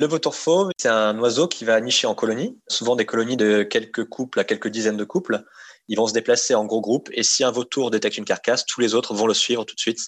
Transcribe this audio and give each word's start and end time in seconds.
Le 0.00 0.06
vautour 0.06 0.36
fauve, 0.36 0.70
c'est 0.78 0.88
un 0.88 1.18
oiseau 1.18 1.48
qui 1.48 1.64
va 1.64 1.80
nicher 1.80 2.06
en 2.06 2.14
colonie, 2.14 2.56
souvent 2.68 2.94
des 2.94 3.04
colonies 3.04 3.36
de 3.36 3.64
quelques 3.64 4.04
couples 4.04 4.38
à 4.38 4.44
quelques 4.44 4.68
dizaines 4.68 4.96
de 4.96 5.02
couples. 5.04 5.42
Ils 5.88 5.96
vont 5.96 6.06
se 6.06 6.12
déplacer 6.12 6.54
en 6.54 6.66
gros 6.66 6.80
groupes 6.80 7.08
et 7.12 7.24
si 7.24 7.42
un 7.42 7.50
vautour 7.50 7.90
détecte 7.90 8.16
une 8.16 8.24
carcasse, 8.24 8.64
tous 8.64 8.80
les 8.80 8.94
autres 8.94 9.12
vont 9.12 9.26
le 9.26 9.34
suivre 9.34 9.64
tout 9.64 9.74
de 9.74 9.80
suite 9.80 9.98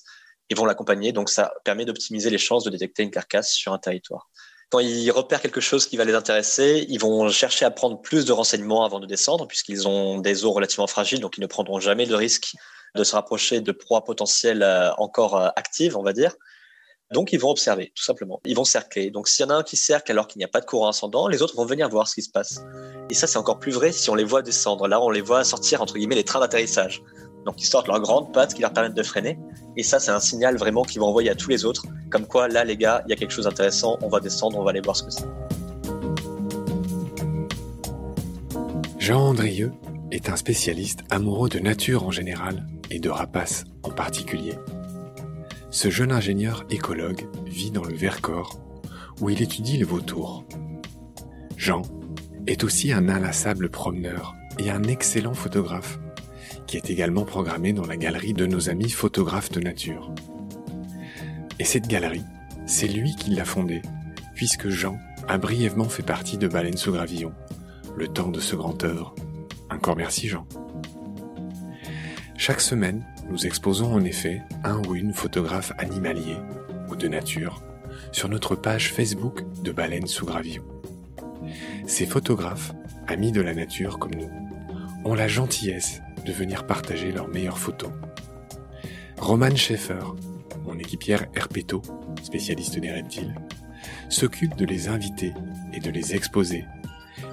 et 0.49 0.55
vont 0.55 0.65
l'accompagner. 0.65 1.11
Donc 1.11 1.29
ça 1.29 1.53
permet 1.65 1.85
d'optimiser 1.85 2.31
les 2.31 2.39
chances 2.39 2.63
de 2.63 2.71
détecter 2.71 3.03
une 3.03 3.11
carcasse 3.11 3.53
sur 3.53 3.73
un 3.73 3.79
territoire. 3.79 4.31
Quand 4.71 4.79
ils 4.79 5.11
repèrent 5.11 5.43
quelque 5.43 5.61
chose 5.61 5.87
qui 5.87 5.97
va 5.97 6.05
les 6.05 6.15
intéresser, 6.15 6.87
ils 6.89 7.01
vont 7.01 7.29
chercher 7.29 7.65
à 7.65 7.73
prendre 7.73 8.01
plus 8.01 8.25
de 8.25 8.31
renseignements 8.31 8.85
avant 8.85 9.01
de 9.01 9.07
descendre, 9.07 9.49
puisqu'ils 9.49 9.89
ont 9.89 10.19
des 10.19 10.45
os 10.45 10.55
relativement 10.55 10.87
fragiles, 10.87 11.19
donc 11.19 11.37
ils 11.37 11.41
ne 11.41 11.49
prendront 11.49 11.81
jamais 11.81 12.07
le 12.07 12.15
risque 12.15 12.55
de 12.95 13.03
se 13.03 13.17
rapprocher 13.17 13.61
de 13.61 13.73
proies 13.73 14.05
potentielles 14.05 14.63
euh, 14.63 14.93
encore 14.99 15.37
euh, 15.37 15.49
actives, 15.57 15.97
on 15.97 16.03
va 16.05 16.13
dire. 16.13 16.37
Donc, 17.13 17.33
ils 17.33 17.41
vont 17.41 17.51
observer, 17.51 17.93
tout 17.97 18.05
simplement. 18.05 18.41
Ils 18.45 18.55
vont 18.55 18.65
cercler. 18.65 19.11
Donc, 19.11 19.27
s'il 19.27 19.45
y 19.45 19.49
en 19.49 19.51
a 19.51 19.57
un 19.57 19.63
qui 19.65 19.77
cercle 19.77 20.13
alors 20.13 20.29
qu'il 20.29 20.39
n'y 20.39 20.45
a 20.45 20.49
pas 20.49 20.61
de 20.61 20.65
courant 20.65 20.89
ascendant, 20.89 21.27
les 21.27 21.43
autres 21.43 21.57
vont 21.57 21.65
venir 21.65 21.89
voir 21.89 22.07
ce 22.07 22.15
qui 22.15 22.23
se 22.23 22.31
passe. 22.31 22.63
Et 23.11 23.15
ça, 23.15 23.27
c'est 23.27 23.39
encore 23.39 23.59
plus 23.59 23.73
vrai 23.73 23.91
si 23.91 24.11
on 24.11 24.15
les 24.15 24.23
voit 24.23 24.43
descendre. 24.43 24.87
Là, 24.87 25.03
on 25.03 25.11
les 25.11 25.21
voit 25.21 25.43
sortir, 25.43 25.83
entre 25.83 25.95
guillemets, 25.95 26.15
les 26.15 26.23
trains 26.23 26.39
d'atterrissage. 26.39 27.03
Donc, 27.45 27.61
ils 27.61 27.67
sortent 27.67 27.89
leurs 27.89 28.01
grandes 28.01 28.33
pattes 28.33 28.55
qui 28.55 28.63
leur 28.63 28.73
permettent 28.73 28.95
de 28.95 29.03
freiner. 29.03 29.41
Et 29.77 29.83
ça, 29.83 29.99
c'est 29.99 30.13
un 30.13 30.21
signal 30.21 30.57
vraiment 30.57 30.85
qu'ils 30.85 31.01
vont 31.01 31.09
envoyer 31.09 31.31
à 31.31 31.35
tous 31.35 31.51
les 31.51 31.65
autres. 31.65 31.83
Comme 32.11 32.27
quoi, 32.27 32.47
là, 32.47 32.65
les 32.65 32.77
gars, 32.77 33.03
il 33.07 33.11
y 33.11 33.13
a 33.13 33.17
quelque 33.17 33.33
chose 33.33 33.47
d'intéressant. 33.47 33.99
On 34.03 34.09
va 34.09 34.21
descendre, 34.21 34.57
on 34.57 34.63
va 34.63 34.71
aller 34.71 34.81
voir 34.81 34.95
ce 34.95 35.03
que 35.03 35.11
c'est. 35.11 35.27
Jean 39.01 39.31
Andrieux 39.31 39.73
est 40.13 40.29
un 40.29 40.37
spécialiste 40.37 41.01
amoureux 41.11 41.49
de 41.49 41.59
nature 41.59 42.05
en 42.05 42.13
général 42.13 42.69
et 42.89 43.01
de 43.01 43.11
rapaces 43.11 43.65
en 43.83 43.91
particulier. 43.91 44.55
Ce 45.73 45.89
jeune 45.89 46.11
ingénieur 46.11 46.65
écologue 46.69 47.29
vit 47.47 47.71
dans 47.71 47.85
le 47.85 47.95
Vercors, 47.95 48.61
où 49.21 49.31
il 49.31 49.41
étudie 49.41 49.77
les 49.77 49.85
vautours. 49.85 50.45
Jean 51.57 51.83
est 52.49 52.65
aussi 52.65 52.93
un 52.93 53.09
inlassable 53.09 53.71
promeneur 53.71 54.35
et 54.59 54.71
un 54.71 54.83
excellent 54.83 55.35
photographe, 55.35 56.01
qui 56.67 56.77
est 56.77 56.91
également 56.91 57.25
programmé 57.25 57.73
dans 57.73 57.87
la 57.87 57.97
galerie 57.97 58.35
de 58.35 58.47
nos 58.47 58.69
amis 58.69 58.91
photographes 58.91 59.53
de 59.53 59.61
nature. 59.61 60.13
Et 61.61 61.65
cette 61.65 61.87
galerie, 61.87 62.25
c'est 62.67 62.89
lui 62.89 63.15
qui 63.15 63.31
l'a 63.31 63.45
fondée, 63.45 63.83
puisque 64.35 64.71
Jean 64.71 64.99
a 65.29 65.39
brièvement 65.39 65.89
fait 65.89 66.03
partie 66.03 66.37
de 66.37 66.49
Baleine 66.49 66.77
sous 66.77 66.93
Gravillon, 66.93 67.33
le 67.97 68.09
temps 68.09 68.31
de 68.31 68.41
ce 68.41 68.57
grand 68.57 68.83
œuvre. 68.83 69.15
Encore 69.71 69.97
merci 69.97 70.27
Jean. 70.27 70.49
Chaque 72.37 72.61
semaine, 72.61 73.05
nous 73.31 73.47
exposons 73.47 73.93
en 73.93 74.05
effet 74.05 74.43
un 74.65 74.83
ou 74.87 74.97
une 74.97 75.13
photographe 75.13 75.73
animalier 75.79 76.37
ou 76.89 76.97
de 76.97 77.07
nature 77.07 77.63
sur 78.13 78.29
notre 78.29 78.57
page 78.57 78.93
Facebook 78.93 79.45
de 79.63 79.71
Baleine 79.71 80.09
sous 80.09 80.27
Gravillon. 80.27 80.65
Ces 81.87 82.07
photographes, 82.07 82.73
amis 83.07 83.33
de 83.33 83.41
la 83.41 83.55
nature 83.55 83.99
comme 83.99 84.15
nous, 84.15 84.31
ont 85.05 85.15
la 85.15 85.29
gentillesse 85.29 86.03
de 86.27 86.33
venir 86.33 86.67
partager 86.67 87.13
leurs 87.13 87.29
meilleures 87.29 87.59
photos. 87.59 87.91
Roman 89.17 89.55
Schaeffer, 89.55 90.05
mon 90.65 90.79
équipière 90.79 91.27
Herpeto, 91.35 91.83
spécialiste 92.23 92.79
des 92.79 92.91
reptiles, 92.91 93.35
s'occupe 94.09 94.57
de 94.57 94.65
les 94.65 94.89
inviter 94.89 95.33
et 95.73 95.81
de 95.81 95.91
les 95.91 96.15
exposer, 96.15 96.65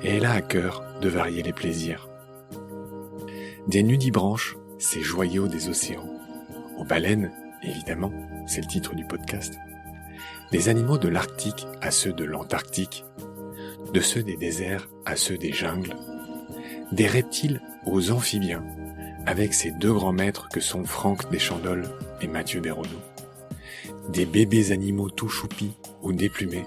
et 0.03 0.09
elle 0.09 0.25
a 0.25 0.33
à 0.33 0.41
cœur 0.41 0.83
de 1.01 1.09
varier 1.09 1.41
les 1.43 1.53
plaisirs. 1.53 2.07
Des 3.67 3.83
nudibranches 3.83 4.55
ces 4.80 5.02
joyaux 5.02 5.47
des 5.47 5.70
océans, 5.70 6.09
aux 6.78 6.83
baleines, 6.83 7.31
évidemment, 7.64 8.11
c'est 8.45 8.61
le 8.61 8.67
titre 8.67 8.95
du 8.95 9.06
podcast, 9.06 9.58
des 10.52 10.70
animaux 10.70 10.98
de 10.98 11.08
l'Arctique 11.08 11.67
à 11.82 11.92
ceux 11.92 12.14
de 12.14 12.23
l'Antarctique, 12.23 13.05
de 13.93 13.99
ceux 13.99 14.23
des 14.23 14.37
déserts 14.37 14.87
à 15.05 15.16
ceux 15.16 15.37
des 15.37 15.52
jungles, 15.52 15.95
des 16.92 17.08
reptiles 17.08 17.61
aux 17.86 18.11
amphibiens, 18.11 18.64
avec 19.26 19.54
ces 19.54 19.71
deux 19.71 19.93
grands 19.93 20.14
maîtres 20.14 20.48
que 20.49 20.61
sont 20.61 20.86
Franck 20.86 21.30
Deschandoles 21.32 21.89
et 22.21 22.27
Mathieu 22.27 22.61
Bérodeau, 22.61 23.02
des 24.10 24.26
bébés 24.26 24.71
animaux 24.71 25.10
tout 25.10 25.30
choupis 25.30 25.76
ou 26.02 26.14
déplumés, 26.14 26.66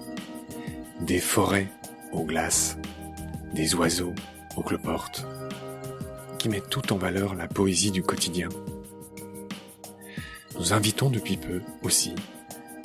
des 1.00 1.20
forêts 1.20 1.69
aux 2.12 2.25
glaces, 2.25 2.76
des 3.54 3.75
oiseaux 3.75 4.15
aux 4.56 4.62
cloportes, 4.62 5.26
qui 6.40 6.48
met 6.48 6.62
tout 6.62 6.94
en 6.94 6.96
valeur 6.96 7.34
la 7.34 7.46
poésie 7.46 7.90
du 7.90 8.02
quotidien. 8.02 8.48
Nous 10.58 10.72
invitons 10.72 11.10
depuis 11.10 11.36
peu 11.36 11.60
aussi 11.82 12.14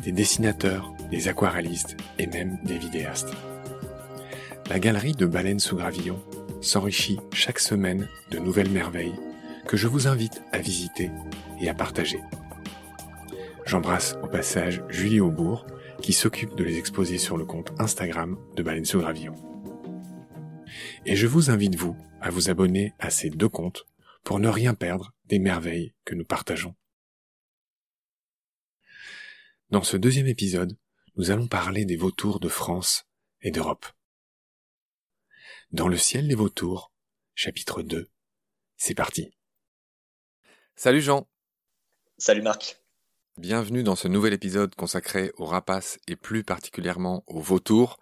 des 0.03 0.11
dessinateurs, 0.11 0.91
des 1.09 1.29
aquarellistes 1.29 1.95
et 2.19 2.27
même 2.27 2.59
des 2.65 2.77
vidéastes. 2.77 3.31
La 4.69 4.77
galerie 4.77 5.13
de 5.13 5.25
Baleines 5.25 5.61
sous 5.61 5.77
Gravillon 5.77 6.21
s'enrichit 6.59 7.17
chaque 7.31 7.59
semaine 7.59 8.09
de 8.29 8.39
nouvelles 8.39 8.69
merveilles 8.69 9.15
que 9.65 9.77
je 9.77 9.87
vous 9.87 10.07
invite 10.07 10.43
à 10.51 10.57
visiter 10.57 11.09
et 11.61 11.69
à 11.69 11.73
partager. 11.73 12.19
J'embrasse 13.65 14.17
au 14.21 14.27
passage 14.27 14.83
Julie 14.89 15.21
Aubourg 15.21 15.65
qui 16.01 16.11
s'occupe 16.11 16.55
de 16.55 16.65
les 16.65 16.77
exposer 16.77 17.17
sur 17.17 17.37
le 17.37 17.45
compte 17.45 17.71
Instagram 17.79 18.37
de 18.57 18.63
Baleines 18.63 18.83
sous 18.83 18.99
Gravillon. 18.99 19.54
Et 21.07 21.15
je 21.15 21.27
vous 21.27 21.51
invite, 21.51 21.75
vous, 21.75 21.95
à 22.19 22.31
vous 22.31 22.49
abonner 22.49 22.95
à 22.97 23.11
ces 23.11 23.29
deux 23.29 23.47
comptes 23.47 23.85
pour 24.23 24.39
ne 24.39 24.49
rien 24.49 24.73
perdre 24.73 25.13
des 25.25 25.37
merveilles 25.37 25.93
que 26.03 26.15
nous 26.15 26.25
partageons. 26.25 26.75
Dans 29.69 29.83
ce 29.83 29.97
deuxième 29.97 30.25
épisode, 30.25 30.75
nous 31.15 31.29
allons 31.29 31.47
parler 31.47 31.85
des 31.85 31.95
vautours 31.95 32.39
de 32.39 32.49
France 32.49 33.05
et 33.41 33.51
d'Europe. 33.51 33.85
Dans 35.71 35.87
le 35.87 35.97
ciel 35.97 36.27
des 36.27 36.33
vautours, 36.33 36.91
chapitre 37.35 37.83
2. 37.83 38.09
C'est 38.75 38.95
parti. 38.95 39.31
Salut 40.75 41.01
Jean. 41.01 41.29
Salut 42.17 42.41
Marc. 42.41 42.81
Bienvenue 43.37 43.83
dans 43.83 43.95
ce 43.95 44.07
nouvel 44.07 44.33
épisode 44.33 44.73
consacré 44.73 45.31
aux 45.37 45.45
rapaces 45.45 45.99
et 46.07 46.15
plus 46.15 46.43
particulièrement 46.43 47.23
aux 47.27 47.41
vautours. 47.41 47.99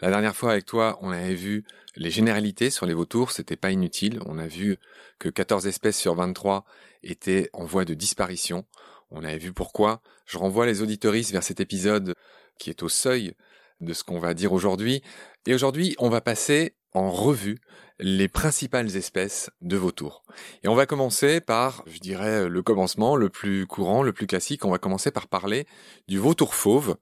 La 0.00 0.10
dernière 0.10 0.36
fois 0.36 0.52
avec 0.52 0.64
toi, 0.64 0.96
on 1.02 1.10
avait 1.10 1.34
vu 1.34 1.64
les 1.96 2.10
généralités 2.10 2.70
sur 2.70 2.86
les 2.86 2.94
vautours, 2.94 3.32
c'était 3.32 3.56
pas 3.56 3.72
inutile. 3.72 4.20
On 4.26 4.38
a 4.38 4.46
vu 4.46 4.76
que 5.18 5.28
14 5.28 5.66
espèces 5.66 5.98
sur 5.98 6.14
23 6.14 6.64
étaient 7.02 7.50
en 7.52 7.64
voie 7.64 7.84
de 7.84 7.94
disparition. 7.94 8.64
On 9.10 9.24
avait 9.24 9.38
vu 9.38 9.52
pourquoi. 9.52 10.00
Je 10.24 10.38
renvoie 10.38 10.66
les 10.66 10.82
auditoristes 10.82 11.32
vers 11.32 11.42
cet 11.42 11.58
épisode 11.58 12.14
qui 12.58 12.70
est 12.70 12.84
au 12.84 12.88
seuil 12.88 13.34
de 13.80 13.92
ce 13.92 14.04
qu'on 14.04 14.20
va 14.20 14.34
dire 14.34 14.52
aujourd'hui. 14.52 15.02
Et 15.46 15.54
aujourd'hui, 15.54 15.96
on 15.98 16.10
va 16.10 16.20
passer 16.20 16.76
en 16.92 17.10
revue 17.10 17.58
les 17.98 18.28
principales 18.28 18.96
espèces 18.96 19.50
de 19.62 19.76
vautours. 19.76 20.22
Et 20.62 20.68
on 20.68 20.76
va 20.76 20.86
commencer 20.86 21.40
par, 21.40 21.82
je 21.86 21.98
dirais, 21.98 22.48
le 22.48 22.62
commencement, 22.62 23.16
le 23.16 23.28
plus 23.28 23.66
courant, 23.66 24.04
le 24.04 24.12
plus 24.12 24.28
classique. 24.28 24.64
On 24.64 24.70
va 24.70 24.78
commencer 24.78 25.10
par 25.10 25.26
parler 25.26 25.66
du 26.06 26.18
vautour 26.18 26.54
fauve, 26.54 26.96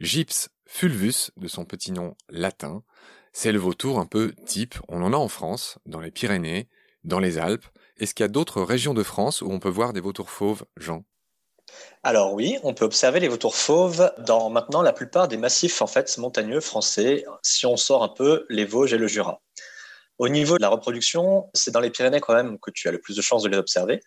Gyps 0.00 0.50
fulvus, 0.66 1.30
de 1.36 1.48
son 1.48 1.64
petit 1.64 1.92
nom 1.92 2.16
latin. 2.28 2.82
C'est 3.32 3.52
le 3.52 3.58
vautour 3.58 3.98
un 3.98 4.06
peu 4.06 4.34
type. 4.46 4.74
On 4.88 5.02
en 5.02 5.12
a 5.12 5.16
en 5.16 5.28
France, 5.28 5.78
dans 5.86 6.00
les 6.00 6.10
Pyrénées, 6.10 6.68
dans 7.04 7.18
les 7.18 7.38
Alpes. 7.38 7.66
Est-ce 7.98 8.14
qu'il 8.14 8.24
y 8.24 8.28
a 8.28 8.28
d'autres 8.28 8.62
régions 8.62 8.94
de 8.94 9.02
France 9.02 9.42
où 9.42 9.50
on 9.50 9.58
peut 9.58 9.68
voir 9.68 9.92
des 9.92 10.00
vautours 10.00 10.30
fauves, 10.30 10.64
Jean? 10.76 11.04
Alors 12.02 12.34
oui, 12.34 12.58
on 12.62 12.74
peut 12.74 12.84
observer 12.84 13.20
les 13.20 13.28
vautours 13.28 13.56
fauves 13.56 14.12
dans 14.18 14.50
maintenant 14.50 14.82
la 14.82 14.92
plupart 14.92 15.28
des 15.28 15.36
massifs 15.36 15.80
en 15.80 15.86
fait 15.86 16.18
montagneux 16.18 16.60
français, 16.60 17.24
si 17.42 17.66
on 17.66 17.76
sort 17.76 18.02
un 18.02 18.08
peu 18.08 18.44
les 18.50 18.64
Vosges 18.64 18.92
et 18.92 18.98
le 18.98 19.06
Jura. 19.06 19.40
Au 20.18 20.28
niveau 20.28 20.56
de 20.56 20.62
la 20.62 20.68
reproduction, 20.68 21.48
c'est 21.54 21.70
dans 21.70 21.80
les 21.80 21.90
Pyrénées 21.90 22.20
quand 22.20 22.34
même 22.34 22.58
que 22.58 22.70
tu 22.70 22.88
as 22.88 22.92
le 22.92 23.00
plus 23.00 23.16
de 23.16 23.22
chances 23.22 23.42
de 23.42 23.48
les 23.48 23.56
observer, 23.56 24.00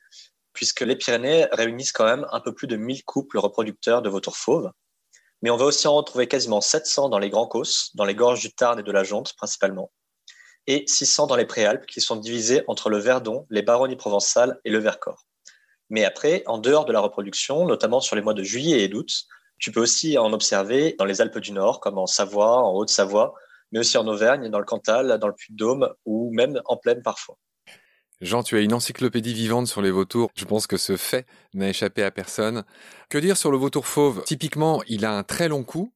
puisque 0.54 0.82
les 0.82 0.96
Pyrénées 0.96 1.48
réunissent 1.52 1.92
quand 1.92 2.06
même 2.06 2.28
un 2.32 2.40
peu 2.40 2.54
plus 2.54 2.68
de 2.68 2.76
1000 2.76 3.04
couples 3.04 3.40
reproducteurs 3.40 4.02
de 4.02 4.10
vautours 4.10 4.38
fauves 4.38 4.72
mais 5.42 5.50
on 5.50 5.58
va 5.58 5.66
aussi 5.66 5.88
en 5.88 5.96
retrouver 5.96 6.28
quasiment 6.28 6.62
700 6.62 7.10
dans 7.10 7.20
les 7.20 7.30
Grands 7.30 7.48
Causses, 7.48 7.92
dans 7.96 8.06
les 8.06 8.16
gorges 8.16 8.42
du 8.42 8.54
Tarn 8.54 8.80
et 8.80 8.84
de 8.84 8.92
la 8.92 9.04
Jonte 9.04 9.34
principalement, 9.36 9.92
et 10.68 10.84
600 10.88 11.28
dans 11.28 11.36
les 11.36 11.46
Préalpes 11.46 11.86
qui 11.86 12.02
sont 12.02 12.16
divisés 12.16 12.64
entre 12.68 12.90
le 12.90 12.98
Verdon, 12.98 13.46
les 13.50 13.62
Baronnies 13.62 13.96
provençales 13.96 14.60
et 14.66 14.70
le 14.70 14.80
Vercors. 14.80 15.26
Mais 15.90 16.04
après, 16.04 16.44
en 16.48 16.58
dehors 16.58 16.86
de 16.86 16.94
la 16.94 17.00
reproduction, 17.00 17.66
notamment 17.66 18.00
sur 18.00 18.16
les 18.16 18.22
mois 18.22 18.34
de 18.34 18.44
juillet 18.44 18.82
et 18.82 18.88
d'août, 18.88 19.28
tu 19.60 19.72
peux 19.72 19.82
aussi 19.82 20.18
en 20.18 20.34
observer 20.34 20.96
dans 20.98 21.06
les 21.06 21.22
Alpes 21.22 21.40
du 21.40 21.52
Nord, 21.52 21.80
comme 21.80 21.98
en 21.98 22.08
Savoie, 22.08 22.58
en 22.58 22.74
Haute-Savoie, 22.74 23.36
mais 23.72 23.80
aussi 23.80 23.98
en 23.98 24.08
Auvergne, 24.08 24.50
dans 24.50 24.60
le 24.60 24.66
Cantal, 24.66 25.18
dans 25.20 25.28
le 25.28 25.34
Puy-de-Dôme 25.34 25.94
ou 26.06 26.32
même 26.34 26.62
en 26.66 26.78
plaine 26.78 27.02
parfois. 27.02 27.38
Jean, 28.22 28.44
tu 28.44 28.56
as 28.56 28.62
une 28.62 28.74
encyclopédie 28.74 29.34
vivante 29.34 29.68
sur 29.68 29.82
les 29.82 29.92
vautours. 29.92 30.30
Je 30.36 30.46
pense 30.46 30.68
que 30.68 30.78
ce 30.78 30.96
fait 30.96 31.26
n'a 31.54 31.70
échappé 31.70 32.02
à 32.02 32.12
personne. 32.12 32.64
Que 33.10 33.18
dire 33.18 33.36
sur 33.36 33.52
le 33.52 33.58
vautour 33.58 33.88
fauve? 33.88 34.24
Typiquement, 34.24 34.82
il 34.88 35.04
a 35.04 35.12
un 35.12 35.24
très 35.24 35.50
long 35.50 35.64
cou 35.64 35.92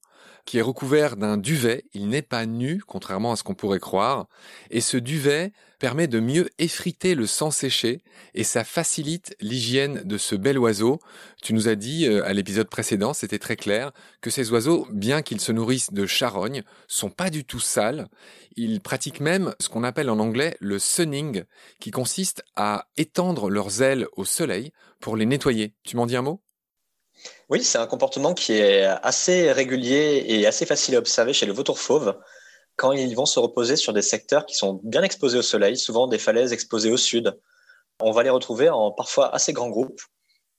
qui 0.49 0.57
est 0.57 0.63
recouvert 0.63 1.15
d'un 1.15 1.37
duvet. 1.37 1.85
Il 1.93 2.09
n'est 2.09 2.23
pas 2.23 2.47
nu, 2.47 2.81
contrairement 2.87 3.33
à 3.33 3.35
ce 3.35 3.43
qu'on 3.43 3.53
pourrait 3.53 3.79
croire. 3.79 4.25
Et 4.71 4.81
ce 4.81 4.97
duvet 4.97 5.53
permet 5.77 6.07
de 6.07 6.19
mieux 6.19 6.49
effriter 6.57 7.13
le 7.13 7.27
sang 7.27 7.51
séché 7.51 8.01
et 8.33 8.43
ça 8.43 8.63
facilite 8.63 9.35
l'hygiène 9.41 10.01
de 10.05 10.17
ce 10.17 10.33
bel 10.33 10.57
oiseau. 10.57 10.99
Tu 11.43 11.53
nous 11.53 11.67
as 11.67 11.75
dit 11.75 12.07
euh, 12.07 12.25
à 12.25 12.33
l'épisode 12.33 12.67
précédent, 12.67 13.13
c'était 13.13 13.37
très 13.37 13.57
clair, 13.57 13.91
que 14.21 14.31
ces 14.31 14.51
oiseaux, 14.51 14.87
bien 14.91 15.21
qu'ils 15.21 15.39
se 15.39 15.51
nourrissent 15.51 15.93
de 15.93 16.07
charognes, 16.07 16.63
sont 16.87 17.11
pas 17.11 17.29
du 17.29 17.45
tout 17.45 17.59
sales. 17.59 18.07
Ils 18.55 18.81
pratiquent 18.81 19.21
même 19.21 19.53
ce 19.59 19.69
qu'on 19.69 19.83
appelle 19.83 20.09
en 20.09 20.17
anglais 20.17 20.57
le 20.61 20.79
sunning, 20.79 21.43
qui 21.79 21.91
consiste 21.91 22.43
à 22.55 22.87
étendre 22.97 23.51
leurs 23.51 23.83
ailes 23.83 24.07
au 24.13 24.25
soleil 24.25 24.71
pour 24.99 25.15
les 25.15 25.27
nettoyer. 25.27 25.75
Tu 25.83 25.95
m'en 25.95 26.07
dis 26.07 26.15
un 26.15 26.23
mot? 26.23 26.41
Oui, 27.49 27.63
c'est 27.63 27.79
un 27.79 27.87
comportement 27.87 28.33
qui 28.33 28.53
est 28.53 28.83
assez 28.83 29.51
régulier 29.51 30.23
et 30.27 30.45
assez 30.45 30.65
facile 30.67 30.95
à 30.95 30.99
observer 30.99 31.33
chez 31.33 31.47
le 31.47 31.53
vautour 31.53 31.79
fauve 31.79 32.15
quand 32.75 32.91
ils 32.93 33.15
vont 33.15 33.25
se 33.25 33.39
reposer 33.39 33.75
sur 33.75 33.91
des 33.91 34.03
secteurs 34.03 34.45
qui 34.45 34.55
sont 34.55 34.79
bien 34.83 35.03
exposés 35.03 35.39
au 35.39 35.41
soleil, 35.41 35.75
souvent 35.75 36.07
des 36.07 36.19
falaises 36.19 36.53
exposées 36.53 36.91
au 36.91 36.97
sud. 36.97 37.37
On 37.99 38.11
va 38.11 38.23
les 38.23 38.29
retrouver 38.29 38.69
en 38.69 38.91
parfois 38.91 39.33
assez 39.33 39.51
grands 39.51 39.69
groupes 39.69 40.01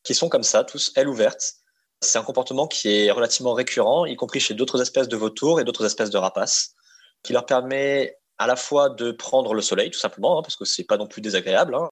qui 0.02 0.14
sont 0.14 0.28
comme 0.28 0.42
ça, 0.42 0.64
tous 0.64 0.92
ailes 0.96 1.08
ouvertes. 1.08 1.54
C'est 2.02 2.19
un 2.19 2.22
comportement 2.22 2.66
qui 2.66 3.04
est 3.04 3.10
relativement 3.10 3.52
récurrent, 3.52 4.04
y 4.04 4.16
compris 4.16 4.40
chez 4.40 4.54
d'autres 4.54 4.82
espèces 4.82 5.08
de 5.08 5.16
vautours 5.16 5.60
et 5.60 5.64
d'autres 5.64 5.86
espèces 5.86 6.10
de 6.10 6.19
rapaces, 6.19 6.75
qui 7.22 7.32
leur 7.32 7.46
permet 7.46 8.19
à 8.38 8.46
la 8.46 8.56
fois 8.56 8.90
de 8.90 9.12
prendre 9.12 9.54
le 9.54 9.62
soleil, 9.62 9.90
tout 9.90 9.98
simplement, 9.98 10.38
hein, 10.38 10.43
parce 10.43 10.56
que 10.56 10.64
c'est 10.64 10.84
pas 10.84 10.96
non 10.96 11.06
plus 11.06 11.20
désagréable, 11.20 11.75
hein, 11.75 11.88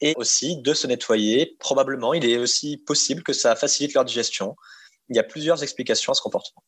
et 0.00 0.14
aussi 0.16 0.60
de 0.60 0.74
se 0.74 0.86
nettoyer. 0.86 1.56
Probablement, 1.58 2.14
il 2.14 2.24
est 2.28 2.38
aussi 2.38 2.76
possible 2.78 3.22
que 3.22 3.32
ça 3.32 3.56
facilite 3.56 3.94
leur 3.94 4.04
digestion. 4.04 4.56
Il 5.08 5.16
y 5.16 5.18
a 5.18 5.24
plusieurs 5.24 5.62
explications 5.62 6.12
à 6.12 6.14
ce 6.14 6.22
comportement. 6.22 6.62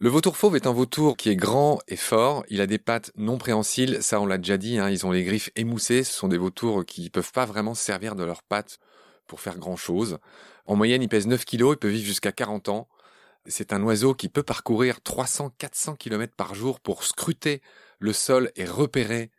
Le 0.00 0.08
vautour 0.08 0.36
fauve 0.36 0.54
est 0.54 0.68
un 0.68 0.72
vautour 0.72 1.16
qui 1.16 1.28
est 1.28 1.34
grand 1.34 1.80
et 1.88 1.96
fort. 1.96 2.44
Il 2.48 2.60
a 2.60 2.66
des 2.66 2.78
pattes 2.78 3.10
non 3.16 3.36
préhensiles. 3.36 3.98
Ça, 4.00 4.20
on 4.20 4.26
l'a 4.26 4.38
déjà 4.38 4.56
dit. 4.56 4.78
Hein. 4.78 4.90
Ils 4.90 5.04
ont 5.04 5.10
les 5.10 5.24
griffes 5.24 5.50
émoussées. 5.56 6.04
Ce 6.04 6.12
sont 6.12 6.28
des 6.28 6.38
vautours 6.38 6.84
qui 6.84 7.04
ne 7.04 7.08
peuvent 7.08 7.32
pas 7.32 7.46
vraiment 7.46 7.74
se 7.74 7.82
servir 7.82 8.14
de 8.14 8.22
leurs 8.22 8.44
pattes 8.44 8.78
pour 9.26 9.40
faire 9.40 9.58
grand 9.58 9.74
chose. 9.74 10.18
En 10.66 10.76
moyenne, 10.76 11.02
il 11.02 11.08
pèse 11.08 11.26
9 11.26 11.44
kilos. 11.44 11.74
Il 11.74 11.78
peut 11.78 11.88
vivre 11.88 12.06
jusqu'à 12.06 12.30
40 12.30 12.68
ans. 12.68 12.88
C'est 13.46 13.72
un 13.72 13.82
oiseau 13.82 14.14
qui 14.14 14.28
peut 14.28 14.44
parcourir 14.44 14.98
300-400 15.04 15.96
km 15.96 16.32
par 16.36 16.54
jour 16.54 16.78
pour 16.78 17.02
scruter 17.02 17.60
le 17.98 18.12
sol 18.12 18.52
et 18.54 18.64
repérer 18.64 19.32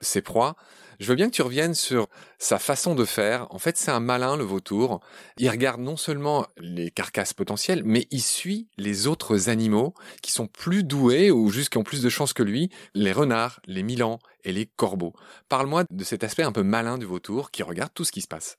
ses 0.00 0.22
proies. 0.22 0.56
Je 1.00 1.06
veux 1.06 1.14
bien 1.14 1.30
que 1.30 1.34
tu 1.34 1.40
reviennes 1.40 1.74
sur 1.74 2.08
sa 2.38 2.58
façon 2.58 2.94
de 2.94 3.06
faire. 3.06 3.46
En 3.48 3.58
fait, 3.58 3.78
c'est 3.78 3.90
un 3.90 4.00
malin, 4.00 4.36
le 4.36 4.44
vautour. 4.44 5.00
Il 5.38 5.48
regarde 5.48 5.80
non 5.80 5.96
seulement 5.96 6.46
les 6.58 6.90
carcasses 6.90 7.32
potentielles, 7.32 7.82
mais 7.86 8.06
il 8.10 8.20
suit 8.20 8.68
les 8.76 9.06
autres 9.06 9.48
animaux 9.48 9.94
qui 10.20 10.30
sont 10.30 10.46
plus 10.46 10.84
doués 10.84 11.30
ou 11.30 11.48
juste 11.48 11.70
qui 11.70 11.78
ont 11.78 11.84
plus 11.84 12.02
de 12.02 12.10
chance 12.10 12.34
que 12.34 12.42
lui, 12.42 12.68
les 12.94 13.12
renards, 13.12 13.60
les 13.64 13.82
milans 13.82 14.18
et 14.44 14.52
les 14.52 14.66
corbeaux. 14.66 15.14
Parle-moi 15.48 15.84
de 15.90 16.04
cet 16.04 16.22
aspect 16.22 16.42
un 16.42 16.52
peu 16.52 16.62
malin 16.62 16.98
du 16.98 17.06
vautour 17.06 17.50
qui 17.50 17.62
regarde 17.62 17.94
tout 17.94 18.04
ce 18.04 18.12
qui 18.12 18.20
se 18.20 18.28
passe. 18.28 18.58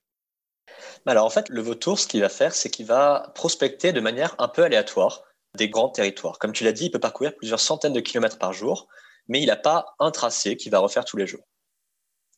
Alors 1.05 1.25
en 1.25 1.29
fait, 1.29 1.47
le 1.47 1.61
vautour, 1.61 1.99
ce 1.99 2.07
qu'il 2.07 2.21
va 2.21 2.29
faire, 2.29 2.55
c'est 2.55 2.71
qu'il 2.71 2.87
va 2.87 3.31
prospecter 3.35 3.93
de 3.93 4.01
manière 4.01 4.33
un 4.39 4.47
peu 4.47 4.63
aléatoire 4.63 5.21
des 5.55 5.69
grands 5.69 5.89
territoires. 5.89 6.39
Comme 6.39 6.53
tu 6.53 6.63
l'as 6.63 6.71
dit, 6.71 6.85
il 6.85 6.91
peut 6.91 6.97
parcourir 6.97 7.35
plusieurs 7.35 7.59
centaines 7.59 7.93
de 7.93 7.99
kilomètres 7.99 8.39
par 8.39 8.51
jour, 8.51 8.87
mais 9.27 9.41
il 9.41 9.45
n'a 9.45 9.57
pas 9.57 9.93
un 9.99 10.09
tracé 10.09 10.57
qu'il 10.57 10.71
va 10.71 10.79
refaire 10.79 11.05
tous 11.05 11.17
les 11.17 11.27
jours. 11.27 11.43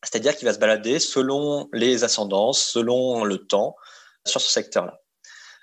C'est-à-dire 0.04 0.36
qu'il 0.36 0.46
va 0.46 0.54
se 0.54 0.58
balader 0.58 0.98
selon 0.98 1.68
les 1.72 2.04
ascendances, 2.04 2.62
selon 2.62 3.24
le 3.24 3.38
temps, 3.38 3.74
sur 4.26 4.40
ce 4.40 4.50
secteur-là. 4.50 5.00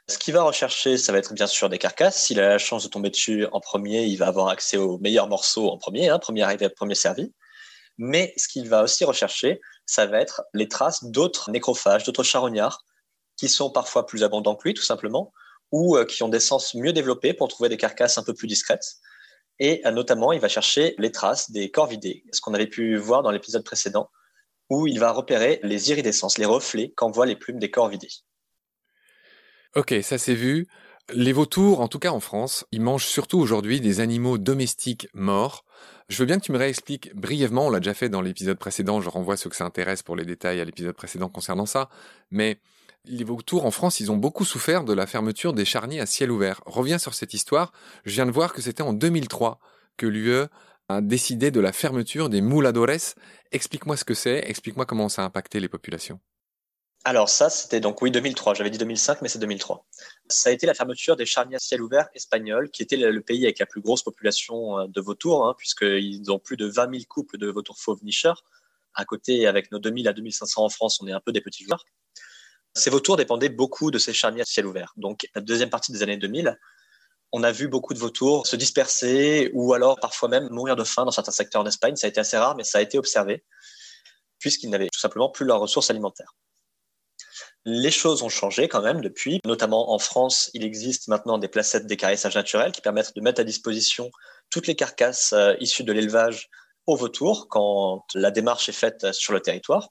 Ce 0.08 0.18
qu'il 0.18 0.34
va 0.34 0.44
rechercher, 0.44 0.98
ça 0.98 1.12
va 1.12 1.20
être 1.20 1.34
bien 1.34 1.48
sûr 1.48 1.70
des 1.70 1.78
carcasses. 1.78 2.18
S'il 2.18 2.40
a 2.40 2.50
la 2.50 2.58
chance 2.58 2.84
de 2.84 2.90
tomber 2.90 3.10
dessus 3.10 3.46
en 3.52 3.60
premier, 3.60 4.04
il 4.04 4.18
va 4.18 4.28
avoir 4.28 4.50
accès 4.50 4.78
aux 4.78 4.98
meilleurs 4.98 5.28
morceaux 5.28 5.70
en 5.70 5.78
premier, 5.78 6.10
hein, 6.10 6.20
premier 6.20 6.42
arrivé, 6.42 6.68
premier 6.70 6.96
servi. 6.96 7.34
Mais 7.98 8.34
ce 8.36 8.48
qu'il 8.48 8.68
va 8.68 8.84
aussi 8.84 9.06
rechercher, 9.06 9.62
ça 9.86 10.06
va 10.08 10.20
être 10.20 10.44
les 10.54 10.68
traces 10.68 11.04
d'autres 11.04 11.52
nécrophages, 11.52 12.04
d'autres 12.04 12.24
charognards, 12.24 12.84
qui 13.38 13.48
sont 13.48 13.70
parfois 13.70 14.06
plus 14.06 14.24
abondants 14.24 14.56
que 14.56 14.68
lui, 14.68 14.74
tout 14.74 14.84
simplement, 14.84 15.32
ou 15.72 15.96
euh, 15.96 16.06
qui 16.06 16.24
ont 16.24 16.30
des 16.30 16.40
sens 16.40 16.76
mieux 16.76 16.94
développés 16.94 17.34
pour 17.34 17.48
trouver 17.48 17.70
des 17.70 17.78
carcasses 17.78 18.18
un 18.18 18.24
peu 18.24 18.34
plus 18.34 18.48
discrètes. 18.48 18.96
Et 19.60 19.82
euh, 19.86 19.92
notamment, 19.92 20.32
il 20.32 20.40
va 20.40 20.48
chercher 20.48 20.96
les 20.98 21.12
traces 21.12 21.52
des 21.52 21.72
corvidés, 21.72 22.24
ce 22.32 22.42
qu'on 22.42 22.54
avait 22.54 22.68
pu 22.68 22.98
voir 22.98 23.24
dans 23.24 23.32
l'épisode 23.32 23.64
précédent, 23.64 24.10
où 24.72 24.88
il 24.88 25.00
va 25.00 25.12
repérer 25.12 25.60
les 25.64 25.92
iridescences, 25.92 26.38
les 26.38 26.46
reflets 26.46 26.94
qu'envoient 26.96 27.26
les 27.26 27.36
plumes 27.36 27.60
des 27.60 27.70
corvidés. 27.70 28.08
Ok, 29.76 29.94
ça 30.02 30.18
c'est 30.18 30.34
vu. 30.34 30.66
Les 31.14 31.34
vautours, 31.34 31.82
en 31.82 31.90
tout 31.90 32.00
cas 32.00 32.12
en 32.12 32.22
France, 32.22 32.66
ils 32.72 32.80
mangent 32.80 33.06
surtout 33.06 33.38
aujourd'hui 33.38 33.82
des 33.82 34.00
animaux 34.00 34.38
domestiques 34.38 35.10
morts. 35.14 35.66
Je 36.08 36.18
veux 36.18 36.26
bien 36.26 36.40
que 36.40 36.46
tu 36.46 36.54
me 36.54 36.58
réexpliques 36.58 37.14
brièvement, 37.14 37.68
on 37.68 37.70
l'a 37.70 37.82
déjà 37.82 37.94
fait 37.94 38.08
dans 38.08 38.22
l'épisode 38.22 38.58
précédent, 38.58 39.02
je 39.02 39.10
renvoie 39.10 39.36
ceux 39.36 39.50
que 39.50 39.58
ça 39.58 39.66
intéresse 39.66 40.04
pour 40.04 40.16
les 40.16 40.24
détails 40.24 40.62
à 40.62 40.66
l'épisode 40.66 40.96
précédent 40.96 41.28
concernant 41.28 41.66
ça, 41.66 41.90
mais 42.30 42.58
les 43.04 43.26
vautours 43.26 43.66
en 43.66 43.72
France, 43.72 44.00
ils 44.00 44.10
ont 44.10 44.18
beaucoup 44.18 44.46
souffert 44.46 44.86
de 44.86 44.94
la 44.94 45.06
fermeture 45.06 45.52
des 45.52 45.66
charniers 45.66 46.00
à 46.00 46.06
ciel 46.06 46.32
ouvert. 46.32 46.62
Reviens 46.66 46.98
sur 46.98 47.14
cette 47.14 47.34
histoire, 47.34 47.74
je 48.06 48.14
viens 48.14 48.26
de 48.26 48.32
voir 48.32 48.54
que 48.54 48.62
c'était 48.62 48.84
en 48.84 48.94
2003 48.94 49.60
que 49.98 50.06
l'UE 50.06 50.46
décidé 51.00 51.52
de 51.52 51.62
la 51.62 51.72
fermeture 51.72 52.28
des 52.28 52.42
mouladores. 52.42 53.16
Explique-moi 53.54 53.96
ce 53.96 54.04
que 54.04 54.14
c'est, 54.14 54.44
explique-moi 54.50 54.86
comment 54.86 55.08
ça 55.08 55.22
a 55.22 55.26
impacté 55.26 55.62
les 55.62 55.70
populations. 55.70 56.20
Alors 57.04 57.30
ça, 57.30 57.50
c'était 57.50 57.80
donc 57.80 58.02
oui 58.02 58.12
2003. 58.12 58.54
J'avais 58.54 58.70
dit 58.70 58.78
2005, 58.78 59.22
mais 59.22 59.28
c'est 59.28 59.40
2003. 59.40 59.88
Ça 60.30 60.50
a 60.50 60.54
été 60.54 60.68
la 60.68 60.76
fermeture 60.76 61.16
des 61.16 61.26
charniers 61.26 61.56
à 61.56 61.60
ciel 61.60 61.82
ouvert 61.82 62.10
espagnols, 62.14 62.70
qui 62.70 62.84
était 62.84 62.98
le 62.98 63.22
pays 63.22 63.44
avec 63.46 63.58
la 63.58 63.66
plus 63.66 63.82
grosse 63.82 64.04
population 64.04 64.78
euh, 64.78 64.88
de 64.88 65.02
vautours, 65.02 65.48
hein, 65.48 65.56
puisqu'ils 65.58 66.32
ont 66.32 66.38
plus 66.38 66.58
de 66.58 66.68
20 66.68 66.92
000 66.92 67.04
couples 67.10 67.38
de 67.38 67.48
vautours 67.48 67.80
fauves 67.80 68.04
nicheurs. 68.04 68.44
À 68.94 69.06
côté, 69.06 69.48
avec 69.48 69.72
nos 69.72 69.80
2000 69.80 70.08
à 70.10 70.14
2500 70.14 70.64
en 70.64 70.70
France, 70.70 71.00
on 71.02 71.08
est 71.08 71.12
un 71.12 71.20
peu 71.20 71.32
des 71.32 71.42
petits 71.42 71.64
joueurs. 71.64 71.86
Ces 72.76 72.90
vautours 72.90 73.18
dépendaient 73.18 73.50
beaucoup 73.50 73.90
de 73.90 73.98
ces 73.98 74.14
charniers 74.14 74.42
à 74.42 74.46
ciel 74.46 74.68
ouvert. 74.68 74.94
Donc 74.96 75.28
la 75.34 75.42
deuxième 75.42 75.70
partie 75.70 75.92
des 75.92 76.04
années 76.04 76.18
2000, 76.18 76.58
on 77.32 77.44
a 77.44 77.52
vu 77.52 77.68
beaucoup 77.68 77.94
de 77.94 78.00
vautours 78.00 78.46
se 78.48 78.56
disperser 78.56 79.52
ou 79.54 79.74
alors 79.74 80.00
parfois 80.00 80.30
même 80.30 80.50
mourir 80.50 80.76
de 80.76 80.84
faim 80.84 81.06
dans 81.06 81.12
certains 81.12 81.32
secteurs 81.32 81.64
d'Espagne. 81.64 81.96
Ça 81.96 82.08
a 82.08 82.10
été 82.10 82.20
assez 82.20 82.38
rare, 82.38 82.56
mais 82.56 82.64
ça 82.64 82.80
a 82.80 82.82
été 82.82 82.98
observé, 82.98 83.44
puisqu'ils 84.40 84.70
n'avaient 84.70 84.90
tout 84.90 85.00
simplement 85.00 85.30
plus 85.30 85.46
leurs 85.46 85.60
ressources 85.60 85.90
alimentaires. 85.90 86.36
Les 87.64 87.92
choses 87.92 88.24
ont 88.24 88.30
changé 88.30 88.68
quand 88.68 88.82
même 88.82 89.02
depuis, 89.02 89.40
notamment 89.46 89.94
en 89.94 90.00
France, 90.00 90.50
il 90.54 90.66
existe 90.66 91.08
maintenant 91.08 91.38
des 91.38 91.48
placettes 91.48 91.86
d'écarissage 91.86 92.36
naturel 92.36 92.72
qui 92.72 92.82
permettent 92.82 93.16
de 93.16 93.22
mettre 93.22 93.42
à 93.42 93.44
disposition 93.44 94.10
toutes 94.50 94.68
les 94.68 94.76
carcasses 94.76 95.34
euh, 95.34 95.54
issues 95.60 95.84
de 95.84 95.94
l'élevage 95.94 96.50
aux 96.88 96.96
vautours 96.96 97.48
quand 97.50 98.04
la 98.16 98.32
démarche 98.32 98.68
est 98.68 98.74
faite 98.74 99.14
sur 99.14 99.34
le 99.34 99.42
territoire. 99.42 99.90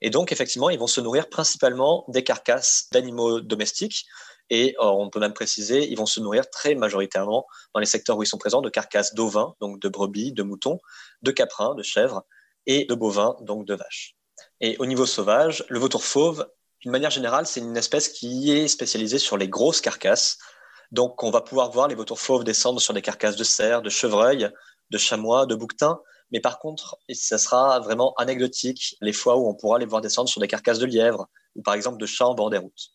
Et 0.00 0.10
donc, 0.10 0.32
effectivement, 0.32 0.70
ils 0.70 0.78
vont 0.78 0.86
se 0.86 1.00
nourrir 1.00 1.28
principalement 1.28 2.04
des 2.08 2.24
carcasses 2.24 2.88
d'animaux 2.92 3.40
domestiques, 3.40 4.06
et 4.50 4.76
euh, 4.78 4.84
on 4.84 5.08
peut 5.08 5.20
même 5.20 5.32
préciser, 5.32 5.88
ils 5.90 5.96
vont 5.96 6.06
se 6.06 6.20
nourrir 6.20 6.48
très 6.50 6.74
majoritairement 6.74 7.46
dans 7.72 7.80
les 7.80 7.86
secteurs 7.86 8.16
où 8.16 8.22
ils 8.22 8.26
sont 8.26 8.38
présents 8.38 8.60
de 8.60 8.68
carcasses 8.68 9.14
d'ovins, 9.14 9.54
donc 9.60 9.80
de 9.80 9.88
brebis, 9.88 10.32
de 10.32 10.42
moutons, 10.42 10.80
de 11.22 11.30
caprins, 11.30 11.74
de 11.74 11.82
chèvres 11.82 12.24
et 12.66 12.84
de 12.84 12.94
bovins, 12.94 13.36
donc 13.40 13.66
de 13.66 13.74
vaches. 13.74 14.16
Et 14.60 14.76
au 14.78 14.86
niveau 14.86 15.06
sauvage, 15.06 15.64
le 15.68 15.78
vautour 15.78 16.04
fauve, 16.04 16.46
d'une 16.80 16.90
manière 16.92 17.10
générale, 17.10 17.46
c'est 17.46 17.60
une 17.60 17.76
espèce 17.76 18.08
qui 18.08 18.52
est 18.52 18.68
spécialisée 18.68 19.18
sur 19.18 19.38
les 19.38 19.48
grosses 19.48 19.80
carcasses. 19.80 20.38
Donc 20.92 21.22
on 21.22 21.30
va 21.30 21.40
pouvoir 21.40 21.70
voir 21.70 21.88
les 21.88 21.94
vautours 21.94 22.20
fauves 22.20 22.44
descendre 22.44 22.80
sur 22.80 22.92
des 22.92 23.02
carcasses 23.02 23.36
de 23.36 23.44
cerfs, 23.44 23.80
de 23.80 23.90
chevreuils, 23.90 24.50
de 24.90 24.98
chamois, 24.98 25.46
de 25.46 25.54
bouquetins. 25.54 26.00
Mais 26.32 26.40
par 26.40 26.58
contre, 26.58 26.98
ça 27.12 27.38
sera 27.38 27.80
vraiment 27.80 28.14
anecdotique 28.16 28.96
les 29.00 29.12
fois 29.12 29.36
où 29.36 29.48
on 29.48 29.54
pourra 29.54 29.78
les 29.78 29.86
voir 29.86 30.00
descendre 30.00 30.28
sur 30.28 30.40
des 30.40 30.48
carcasses 30.48 30.78
de 30.78 30.86
lièvres 30.86 31.28
ou 31.54 31.62
par 31.62 31.74
exemple 31.74 31.98
de 31.98 32.06
chats 32.06 32.26
en 32.26 32.34
bord 32.34 32.50
des 32.50 32.58
routes. 32.58 32.90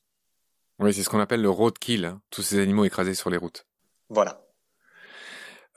Oui, 0.80 0.94
c'est 0.94 1.04
ce 1.04 1.10
qu'on 1.10 1.20
appelle 1.20 1.42
le 1.42 1.50
roadkill, 1.50 2.06
hein, 2.06 2.22
tous 2.30 2.42
ces 2.42 2.60
animaux 2.60 2.86
écrasés 2.86 3.14
sur 3.14 3.30
les 3.30 3.38
routes. 3.38 3.66
Voilà. 4.10 4.42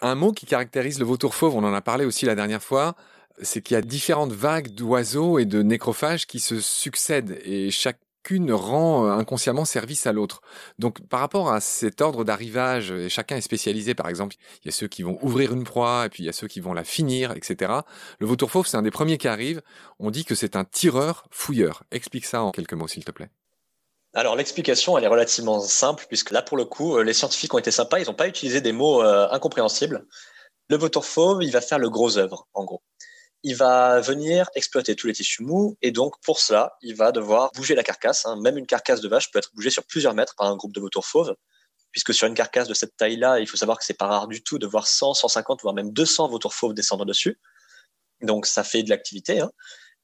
Un 0.00 0.14
mot 0.14 0.32
qui 0.32 0.46
caractérise 0.46 0.98
le 0.98 1.04
vautour 1.04 1.34
fauve, 1.34 1.56
on 1.56 1.64
en 1.64 1.74
a 1.74 1.80
parlé 1.80 2.04
aussi 2.04 2.24
la 2.24 2.34
dernière 2.34 2.62
fois, 2.62 2.96
c'est 3.40 3.62
qu'il 3.62 3.74
y 3.74 3.78
a 3.78 3.82
différentes 3.82 4.32
vagues 4.32 4.68
d'oiseaux 4.68 5.38
et 5.38 5.44
de 5.44 5.62
nécrophages 5.62 6.26
qui 6.26 6.40
se 6.40 6.60
succèdent 6.60 7.38
et 7.44 7.70
chacune 8.22 8.52
rend 8.52 9.06
euh, 9.06 9.10
inconsciemment 9.10 9.64
service 9.64 10.06
à 10.06 10.12
l'autre. 10.12 10.42
Donc 10.78 11.06
par 11.08 11.20
rapport 11.20 11.52
à 11.52 11.60
cet 11.60 12.00
ordre 12.00 12.24
d'arrivage, 12.24 12.92
et 12.92 13.08
chacun 13.08 13.36
est 13.36 13.40
spécialisé, 13.42 13.94
par 13.94 14.08
exemple, 14.08 14.36
il 14.62 14.66
y 14.66 14.68
a 14.68 14.72
ceux 14.72 14.86
qui 14.86 15.02
vont 15.02 15.18
ouvrir 15.22 15.52
une 15.52 15.64
proie, 15.64 16.04
et 16.06 16.08
puis 16.08 16.22
il 16.22 16.26
y 16.26 16.28
a 16.28 16.32
ceux 16.32 16.46
qui 16.46 16.60
vont 16.60 16.72
la 16.72 16.84
finir, 16.84 17.32
etc. 17.32 17.72
Le 18.20 18.26
vautour 18.26 18.50
fauve, 18.50 18.66
c'est 18.66 18.76
un 18.76 18.82
des 18.82 18.90
premiers 18.90 19.18
qui 19.18 19.28
arrive. 19.28 19.60
On 19.98 20.10
dit 20.10 20.24
que 20.24 20.34
c'est 20.34 20.56
un 20.56 20.64
tireur 20.64 21.26
fouilleur. 21.30 21.82
Explique 21.90 22.26
ça 22.26 22.42
en 22.42 22.52
quelques 22.52 22.74
mots, 22.74 22.88
s'il 22.88 23.04
te 23.04 23.10
plaît. 23.10 23.30
Alors 24.14 24.36
l'explication, 24.36 24.96
elle 24.96 25.04
est 25.04 25.08
relativement 25.08 25.60
simple, 25.60 26.04
puisque 26.06 26.30
là, 26.30 26.42
pour 26.42 26.56
le 26.56 26.64
coup, 26.64 26.98
euh, 26.98 27.02
les 27.02 27.14
scientifiques 27.14 27.54
ont 27.54 27.58
été 27.58 27.70
sympas, 27.70 27.98
ils 27.98 28.06
n'ont 28.06 28.14
pas 28.14 28.28
utilisé 28.28 28.60
des 28.60 28.72
mots 28.72 29.02
euh, 29.02 29.26
incompréhensibles. 29.30 30.06
Le 30.68 30.76
vautour 30.76 31.04
fauve, 31.04 31.42
il 31.42 31.50
va 31.50 31.60
faire 31.60 31.78
le 31.78 31.90
gros 31.90 32.18
œuvre, 32.18 32.46
en 32.54 32.64
gros. 32.64 32.82
Il 33.44 33.56
va 33.56 34.00
venir 34.00 34.48
exploiter 34.54 34.94
tous 34.94 35.08
les 35.08 35.14
tissus 35.14 35.42
mous, 35.42 35.76
et 35.82 35.90
donc 35.90 36.14
pour 36.22 36.38
cela, 36.38 36.76
il 36.80 36.94
va 36.94 37.10
devoir 37.10 37.50
bouger 37.52 37.74
la 37.74 37.82
carcasse. 37.82 38.24
Hein. 38.26 38.36
Même 38.40 38.56
une 38.56 38.66
carcasse 38.66 39.00
de 39.00 39.08
vache 39.08 39.30
peut 39.30 39.38
être 39.38 39.50
bougée 39.54 39.70
sur 39.70 39.84
plusieurs 39.84 40.14
mètres 40.14 40.34
par 40.36 40.46
un 40.46 40.56
groupe 40.56 40.72
de 40.72 40.80
vautours 40.80 41.06
fauves. 41.06 41.34
puisque 41.90 42.14
sur 42.14 42.26
une 42.26 42.34
carcasse 42.34 42.68
de 42.68 42.74
cette 42.74 42.96
taille-là, 42.96 43.38
il 43.40 43.46
faut 43.46 43.58
savoir 43.58 43.78
que 43.78 43.84
c'est 43.84 43.98
pas 43.98 44.06
rare 44.06 44.26
du 44.26 44.42
tout 44.42 44.58
de 44.58 44.66
voir 44.66 44.86
100, 44.86 45.12
150, 45.14 45.60
voire 45.62 45.74
même 45.74 45.92
200 45.92 46.28
vautours 46.28 46.54
fauves 46.54 46.72
descendre 46.72 47.04
dessus. 47.04 47.38
Donc 48.22 48.46
ça 48.46 48.64
fait 48.64 48.82
de 48.82 48.90
l'activité. 48.90 49.40
Hein. 49.40 49.50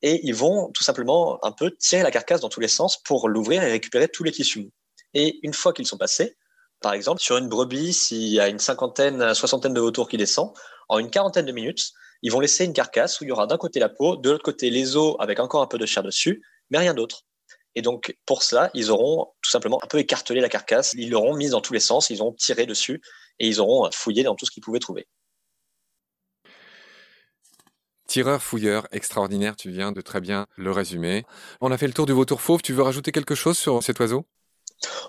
Et 0.02 0.21
ils 0.26 0.35
vont 0.35 0.71
tout 0.73 0.85
simplement 0.85 1.42
un 1.45 1.52
peu 1.52 1.71
tirer 1.78 2.02
la 2.02 2.11
carcasse 2.11 2.40
dans 2.40 2.49
tous 2.49 2.61
les 2.61 2.68
sens 2.68 3.02
pour 3.02 3.28
l'ouvrir 3.28 3.62
et 3.62 3.71
récupérer 3.71 4.09
tous 4.09 4.23
les 4.23 4.33
tissus 4.33 4.61
mous. 4.61 4.73
Et 5.14 5.38
une 5.42 5.54
fois 5.54 5.73
qu'ils 5.73 5.87
sont 5.87 5.97
passés, 5.97 6.37
par 6.80 6.92
exemple, 6.92 7.21
sur 7.21 7.37
une 7.37 7.49
brebis, 7.49 7.92
s'il 7.92 8.28
y 8.28 8.38
a 8.38 8.49
une 8.49 8.59
cinquantaine, 8.59 9.35
soixantaine 9.35 9.75
de 9.75 9.80
vautours 9.80 10.09
qui 10.09 10.16
descendent, 10.16 10.52
en 10.88 10.99
une 10.99 11.11
quarantaine 11.11 11.47
de 11.47 11.52
minutes, 11.52 11.92
ils 12.23 12.33
vont 12.33 12.41
laisser 12.41 12.65
une 12.65 12.73
carcasse 12.73 13.21
où 13.21 13.25
il 13.25 13.29
y 13.29 13.33
aura 13.33 13.47
d'un 13.47 13.59
côté 13.59 13.81
la 13.81 13.89
peau, 13.89 14.17
de 14.17 14.31
l'autre 14.31 14.45
côté 14.45 14.71
les 14.71 14.97
os 14.97 15.17
avec 15.19 15.41
encore 15.41 15.63
un 15.63 15.67
peu 15.67 15.79
de 15.79 15.87
chair 15.87 16.03
dessus, 16.03 16.43
mais 16.71 16.79
rien 16.79 16.95
d'autre. 16.95 17.25
Et 17.75 17.83
donc, 17.83 18.17
pour 18.27 18.43
cela, 18.43 18.71
ils 18.75 18.91
auront 18.91 19.29
tout 19.43 19.51
simplement 19.51 19.79
un 19.83 19.87
peu 19.87 19.99
écartelé 19.99 20.41
la 20.41 20.49
carcasse, 20.49 20.95
ils 20.95 21.11
l'auront 21.11 21.35
mise 21.35 21.51
dans 21.51 21.61
tous 21.61 21.73
les 21.73 21.81
sens, 21.81 22.11
ils 22.11 22.21
auront 22.21 22.33
tiré 22.33 22.67
dessus 22.67 23.01
et 23.39 23.47
ils 23.47 23.61
auront 23.61 23.89
fouillé 23.93 24.25
dans 24.25 24.35
tout 24.35 24.47
ce 24.47 24.51
qu'ils 24.51 24.63
pouvaient 24.63 24.81
trouver. 24.81 25.07
Tireur 28.09 28.43
fouilleur 28.43 28.89
extraordinaire, 28.91 29.55
tu 29.55 29.71
viens 29.71 29.93
de 29.93 30.01
très 30.01 30.21
bien 30.21 30.47
le 30.57 30.73
résumer. 30.73 31.25
On 31.61 31.71
a 31.71 31.77
fait 31.77 31.87
le 31.87 31.93
tour 31.93 32.07
du 32.07 32.13
vautour 32.13 32.41
fauve, 32.41 32.63
tu 32.63 32.73
veux 32.73 32.83
rajouter 32.83 33.13
quelque 33.13 33.35
chose 33.35 33.59
sur 33.59 33.83
cet 33.83 34.01
oiseau? 34.01 34.25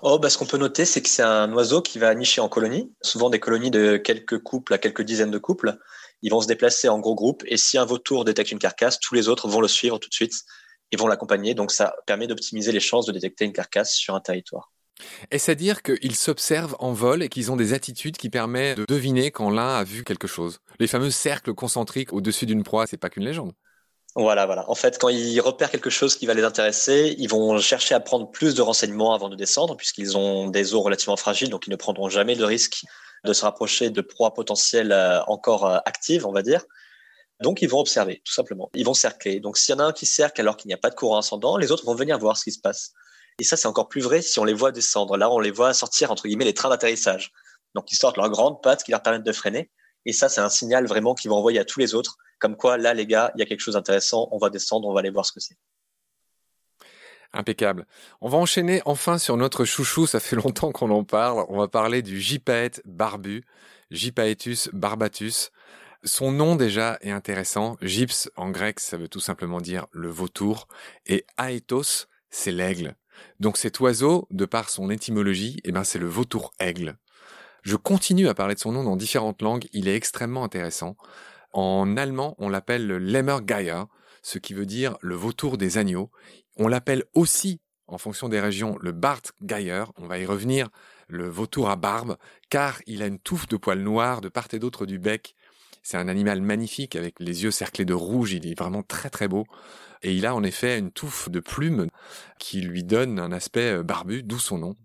Oh, 0.02 0.18
bah, 0.18 0.28
ce 0.28 0.36
qu'on 0.36 0.46
peut 0.46 0.58
noter, 0.58 0.84
c'est 0.84 1.00
que 1.00 1.08
c'est 1.08 1.22
un 1.22 1.52
oiseau 1.52 1.80
qui 1.80 1.98
va 1.98 2.14
nicher 2.14 2.40
en 2.40 2.48
colonies, 2.48 2.92
souvent 3.02 3.30
des 3.30 3.40
colonies 3.40 3.70
de 3.70 3.96
quelques 3.96 4.38
couples 4.42 4.74
à 4.74 4.78
quelques 4.78 5.02
dizaines 5.02 5.30
de 5.30 5.38
couples. 5.38 5.78
Ils 6.22 6.30
vont 6.30 6.40
se 6.40 6.46
déplacer 6.46 6.88
en 6.88 6.98
gros 6.98 7.14
groupes 7.14 7.42
et 7.46 7.56
si 7.56 7.78
un 7.78 7.84
vautour 7.84 8.24
détecte 8.24 8.52
une 8.52 8.58
carcasse, 8.58 8.98
tous 9.00 9.14
les 9.14 9.28
autres 9.28 9.48
vont 9.48 9.60
le 9.60 9.68
suivre 9.68 9.98
tout 9.98 10.08
de 10.08 10.14
suite 10.14 10.34
et 10.92 10.96
vont 10.96 11.06
l'accompagner. 11.06 11.54
Donc 11.54 11.70
ça 11.72 11.94
permet 12.06 12.26
d'optimiser 12.26 12.72
les 12.72 12.80
chances 12.80 13.06
de 13.06 13.12
détecter 13.12 13.44
une 13.44 13.52
carcasse 13.52 13.94
sur 13.94 14.14
un 14.14 14.20
territoire. 14.20 14.72
Est-ce 15.30 15.50
à 15.50 15.54
dire 15.54 15.82
qu'ils 15.82 16.14
s'observent 16.14 16.76
en 16.78 16.92
vol 16.92 17.22
et 17.22 17.28
qu'ils 17.28 17.50
ont 17.50 17.56
des 17.56 17.72
attitudes 17.72 18.16
qui 18.16 18.28
permettent 18.28 18.78
de 18.78 18.84
deviner 18.86 19.30
quand 19.30 19.50
l'un 19.50 19.76
a 19.78 19.84
vu 19.84 20.04
quelque 20.04 20.26
chose? 20.26 20.60
Les 20.78 20.86
fameux 20.86 21.10
cercles 21.10 21.54
concentriques 21.54 22.12
au-dessus 22.12 22.46
d'une 22.46 22.64
proie, 22.64 22.86
c'est 22.86 22.98
pas 22.98 23.08
qu'une 23.08 23.24
légende. 23.24 23.52
Voilà, 24.16 24.44
voilà. 24.46 24.68
En 24.68 24.74
fait, 24.74 24.98
quand 24.98 25.08
ils 25.08 25.40
repèrent 25.40 25.70
quelque 25.70 25.90
chose 25.90 26.16
qui 26.16 26.26
va 26.26 26.34
les 26.34 26.42
intéresser, 26.42 27.14
ils 27.18 27.28
vont 27.28 27.58
chercher 27.58 27.94
à 27.94 28.00
prendre 28.00 28.28
plus 28.30 28.54
de 28.54 28.62
renseignements 28.62 29.14
avant 29.14 29.28
de 29.28 29.36
descendre, 29.36 29.76
puisqu'ils 29.76 30.16
ont 30.16 30.48
des 30.48 30.74
os 30.74 30.82
relativement 30.82 31.16
fragiles, 31.16 31.48
donc 31.48 31.66
ils 31.68 31.70
ne 31.70 31.76
prendront 31.76 32.08
jamais 32.08 32.34
le 32.34 32.44
risque 32.44 32.84
de 33.24 33.32
se 33.32 33.44
rapprocher 33.44 33.90
de 33.90 34.00
proies 34.00 34.34
potentielles 34.34 34.92
euh, 34.92 35.22
encore 35.26 35.66
euh, 35.66 35.78
actives, 35.84 36.26
on 36.26 36.32
va 36.32 36.42
dire. 36.42 36.64
Donc, 37.40 37.62
ils 37.62 37.68
vont 37.68 37.78
observer, 37.78 38.20
tout 38.24 38.32
simplement. 38.32 38.70
Ils 38.74 38.84
vont 38.84 38.94
cercler. 38.94 39.40
Donc, 39.40 39.56
s'il 39.56 39.74
y 39.74 39.76
en 39.76 39.80
a 39.80 39.84
un 39.84 39.92
qui 39.92 40.06
cercle 40.06 40.40
alors 40.40 40.56
qu'il 40.56 40.68
n'y 40.68 40.74
a 40.74 40.78
pas 40.78 40.90
de 40.90 40.94
courant 40.94 41.18
ascendant, 41.18 41.56
les 41.56 41.70
autres 41.72 41.84
vont 41.84 41.94
venir 41.94 42.18
voir 42.18 42.36
ce 42.36 42.44
qui 42.44 42.52
se 42.52 42.60
passe. 42.60 42.92
Et 43.38 43.44
ça, 43.44 43.56
c'est 43.56 43.68
encore 43.68 43.88
plus 43.88 44.02
vrai 44.02 44.20
si 44.20 44.38
on 44.38 44.44
les 44.44 44.52
voit 44.52 44.72
descendre. 44.72 45.16
Là, 45.16 45.30
on 45.30 45.38
les 45.38 45.50
voit 45.50 45.72
sortir, 45.72 46.10
entre 46.10 46.26
guillemets, 46.26 46.44
les 46.44 46.52
trains 46.52 46.68
d'atterrissage. 46.68 47.32
Donc, 47.74 47.90
ils 47.92 47.96
sortent 47.96 48.18
leurs 48.18 48.28
grandes 48.28 48.62
pattes 48.62 48.84
qui 48.84 48.90
leur 48.90 49.02
permettent 49.02 49.24
de 49.24 49.32
freiner. 49.32 49.70
Et 50.06 50.12
ça, 50.12 50.28
c'est 50.28 50.40
un 50.40 50.48
signal 50.48 50.86
vraiment 50.86 51.14
qu'ils 51.14 51.30
vont 51.30 51.36
envoyer 51.36 51.58
à 51.58 51.64
tous 51.64 51.80
les 51.80 51.94
autres, 51.94 52.16
comme 52.38 52.56
quoi, 52.56 52.78
là, 52.78 52.94
les 52.94 53.06
gars, 53.06 53.32
il 53.36 53.40
y 53.40 53.42
a 53.42 53.46
quelque 53.46 53.60
chose 53.60 53.74
d'intéressant, 53.74 54.28
on 54.32 54.38
va 54.38 54.50
descendre, 54.50 54.88
on 54.88 54.94
va 54.94 55.00
aller 55.00 55.10
voir 55.10 55.26
ce 55.26 55.32
que 55.32 55.40
c'est. 55.40 55.56
Impeccable. 57.32 57.86
On 58.20 58.28
va 58.28 58.38
enchaîner 58.38 58.82
enfin 58.86 59.18
sur 59.18 59.36
notre 59.36 59.64
chouchou, 59.64 60.06
ça 60.06 60.18
fait 60.20 60.36
longtemps 60.44 60.72
qu'on 60.72 60.90
en 60.90 61.04
parle. 61.04 61.44
On 61.48 61.58
va 61.58 61.68
parler 61.68 62.02
du 62.02 62.20
gypaète 62.20 62.82
barbu, 62.84 63.44
Gypaetus 63.90 64.70
barbatus. 64.72 65.50
Son 66.02 66.32
nom 66.32 66.56
déjà 66.56 66.98
est 67.02 67.10
intéressant. 67.10 67.76
Gyps 67.82 68.30
en 68.36 68.50
grec, 68.50 68.80
ça 68.80 68.96
veut 68.96 69.08
tout 69.08 69.20
simplement 69.20 69.60
dire 69.60 69.86
le 69.92 70.08
vautour. 70.08 70.66
Et 71.06 71.26
aethos, 71.36 72.06
c'est 72.30 72.52
l'aigle. 72.52 72.94
Donc 73.38 73.58
cet 73.58 73.80
oiseau, 73.80 74.26
de 74.30 74.46
par 74.46 74.70
son 74.70 74.90
étymologie, 74.90 75.60
eh 75.64 75.72
ben 75.72 75.84
c'est 75.84 75.98
le 75.98 76.06
vautour 76.06 76.52
aigle. 76.58 76.96
Je 77.62 77.76
continue 77.76 78.28
à 78.28 78.34
parler 78.34 78.54
de 78.54 78.60
son 78.60 78.72
nom 78.72 78.84
dans 78.84 78.96
différentes 78.96 79.42
langues, 79.42 79.66
il 79.72 79.88
est 79.88 79.94
extrêmement 79.94 80.44
intéressant. 80.44 80.96
En 81.52 81.96
allemand, 81.96 82.34
on 82.38 82.48
l'appelle 82.48 82.86
le 82.86 82.98
Lemmergeier, 82.98 83.82
ce 84.22 84.38
qui 84.38 84.54
veut 84.54 84.66
dire 84.66 84.96
le 85.00 85.14
vautour 85.14 85.58
des 85.58 85.78
agneaux. 85.78 86.10
On 86.56 86.68
l'appelle 86.68 87.04
aussi, 87.14 87.60
en 87.86 87.98
fonction 87.98 88.28
des 88.28 88.40
régions, 88.40 88.78
le 88.80 88.92
Bartgeier, 88.92 89.84
on 89.96 90.06
va 90.06 90.18
y 90.18 90.26
revenir, 90.26 90.68
le 91.08 91.28
vautour 91.28 91.70
à 91.70 91.76
barbe, 91.76 92.16
car 92.48 92.80
il 92.86 93.02
a 93.02 93.06
une 93.06 93.18
touffe 93.18 93.48
de 93.48 93.56
poils 93.56 93.82
noirs 93.82 94.20
de 94.20 94.28
part 94.28 94.48
et 94.52 94.58
d'autre 94.58 94.86
du 94.86 94.98
bec. 94.98 95.34
C'est 95.82 95.96
un 95.96 96.08
animal 96.08 96.42
magnifique 96.42 96.94
avec 96.94 97.18
les 97.20 97.42
yeux 97.42 97.50
cerclés 97.50 97.84
de 97.84 97.94
rouge, 97.94 98.32
il 98.32 98.46
est 98.46 98.58
vraiment 98.58 98.82
très 98.82 99.10
très 99.10 99.28
beau. 99.28 99.46
Et 100.02 100.14
il 100.14 100.24
a 100.26 100.34
en 100.34 100.42
effet 100.42 100.78
une 100.78 100.92
touffe 100.92 101.28
de 101.28 101.40
plumes 101.40 101.88
qui 102.38 102.60
lui 102.60 102.84
donne 102.84 103.18
un 103.18 103.32
aspect 103.32 103.78
euh, 103.78 103.82
barbu, 103.82 104.22
d'où 104.22 104.38
son 104.38 104.58
nom. 104.58 104.76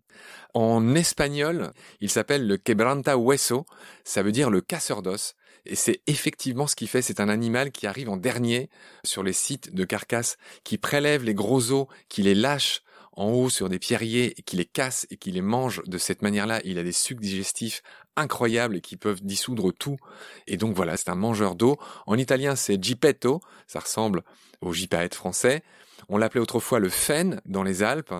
En 0.56 0.96
espagnol, 0.96 1.74
il 2.00 2.10
s'appelle 2.10 2.48
le 2.48 2.56
quebranta 2.56 3.18
hueso, 3.18 3.66
ça 4.06 4.24
veut 4.24 4.32
dire 4.32 4.50
le 4.50 4.62
casseur 4.62 5.02
d'os. 5.02 5.36
Et 5.66 5.76
c'est 5.76 6.00
effectivement 6.08 6.66
ce 6.66 6.78
qu'il 6.78 6.88
fait. 6.88 7.02
C'est 7.02 7.20
un 7.20 7.28
animal 7.28 7.72
qui 7.72 7.88
arrive 7.88 8.10
en 8.10 8.16
dernier 8.16 8.70
sur 9.04 9.22
les 9.22 9.34
sites 9.34 9.76
de 9.76 9.84
carcasses, 9.84 10.38
qui 10.64 10.78
prélève 10.78 11.26
les 11.26 11.34
gros 11.34 11.74
os, 11.74 11.88
qui 12.08 12.22
les 12.22 12.36
lâche 12.36 12.84
en 13.12 13.32
haut 13.32 13.50
sur 13.50 13.68
des 13.68 13.80
pierriers, 13.80 14.34
qui 14.46 14.56
les 14.56 14.66
casse 14.66 15.06
et 15.10 15.18
qui 15.18 15.32
les 15.32 15.42
mange 15.42 15.82
de 15.88 15.98
cette 15.98 16.22
manière-là. 16.22 16.62
Il 16.64 16.80
a 16.80 16.84
des 16.84 16.94
sucs 16.94 17.20
digestifs 17.20 17.82
incroyables 18.16 18.80
qui 18.80 18.96
peuvent 18.96 19.22
dissoudre 19.22 19.74
tout. 19.74 19.98
Et 20.48 20.56
donc 20.56 20.74
voilà, 20.74 20.96
c'est 20.96 21.10
un 21.10 21.16
mangeur 21.16 21.56
d'eau. 21.56 21.78
En 22.06 22.18
italien, 22.18 22.56
c'est 22.56 22.82
gipetto. 22.82 23.42
Ça 23.68 23.82
ressemble 23.82 24.24
au 24.62 24.72
gypaète 24.72 25.16
français. 25.16 25.64
On 26.08 26.18
l'appelait 26.18 26.40
autrefois 26.40 26.80
le 26.80 26.90
fen 26.90 27.42
dans 27.46 27.64
les 27.64 27.84
Alpes. 27.84 28.14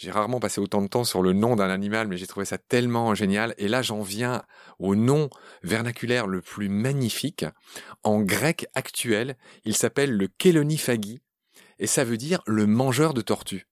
J'ai 0.00 0.10
rarement 0.10 0.40
passé 0.40 0.62
autant 0.62 0.80
de 0.80 0.86
temps 0.86 1.04
sur 1.04 1.20
le 1.20 1.34
nom 1.34 1.56
d'un 1.56 1.68
animal, 1.68 2.08
mais 2.08 2.16
j'ai 2.16 2.26
trouvé 2.26 2.46
ça 2.46 2.56
tellement 2.56 3.14
génial. 3.14 3.54
Et 3.58 3.68
là, 3.68 3.82
j'en 3.82 4.00
viens 4.00 4.42
au 4.78 4.94
nom 4.94 5.28
vernaculaire 5.62 6.26
le 6.26 6.40
plus 6.40 6.70
magnifique. 6.70 7.44
En 8.02 8.22
grec 8.22 8.66
actuel, 8.74 9.36
il 9.66 9.76
s'appelle 9.76 10.16
le 10.16 10.26
Keloniphagi, 10.26 11.20
et 11.78 11.86
ça 11.86 12.04
veut 12.04 12.16
dire 12.16 12.40
le 12.46 12.66
mangeur 12.66 13.12
de 13.12 13.20
tortues. 13.20 13.66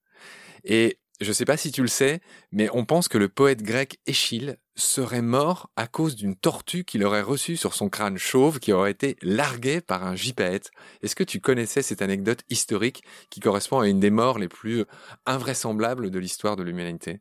Et 0.64 0.98
je 1.22 1.28
ne 1.28 1.32
sais 1.32 1.46
pas 1.46 1.56
si 1.56 1.72
tu 1.72 1.80
le 1.80 1.88
sais, 1.88 2.20
mais 2.52 2.68
on 2.74 2.84
pense 2.84 3.08
que 3.08 3.16
le 3.16 3.30
poète 3.30 3.62
grec 3.62 3.98
Échille 4.04 4.58
serait 4.78 5.22
mort 5.22 5.70
à 5.76 5.86
cause 5.86 6.16
d'une 6.16 6.36
tortue 6.36 6.84
qu'il 6.84 7.04
aurait 7.04 7.22
reçue 7.22 7.56
sur 7.56 7.74
son 7.74 7.88
crâne 7.88 8.18
chauve 8.18 8.60
qui 8.60 8.72
aurait 8.72 8.90
été 8.90 9.16
larguée 9.22 9.80
par 9.80 10.06
un 10.06 10.14
gypaète. 10.14 10.70
Est-ce 11.02 11.16
que 11.16 11.24
tu 11.24 11.40
connaissais 11.40 11.82
cette 11.82 12.02
anecdote 12.02 12.40
historique 12.48 13.02
qui 13.30 13.40
correspond 13.40 13.80
à 13.80 13.88
une 13.88 14.00
des 14.00 14.10
morts 14.10 14.38
les 14.38 14.48
plus 14.48 14.84
invraisemblables 15.26 16.10
de 16.10 16.18
l'histoire 16.18 16.56
de 16.56 16.62
l'humanité? 16.62 17.20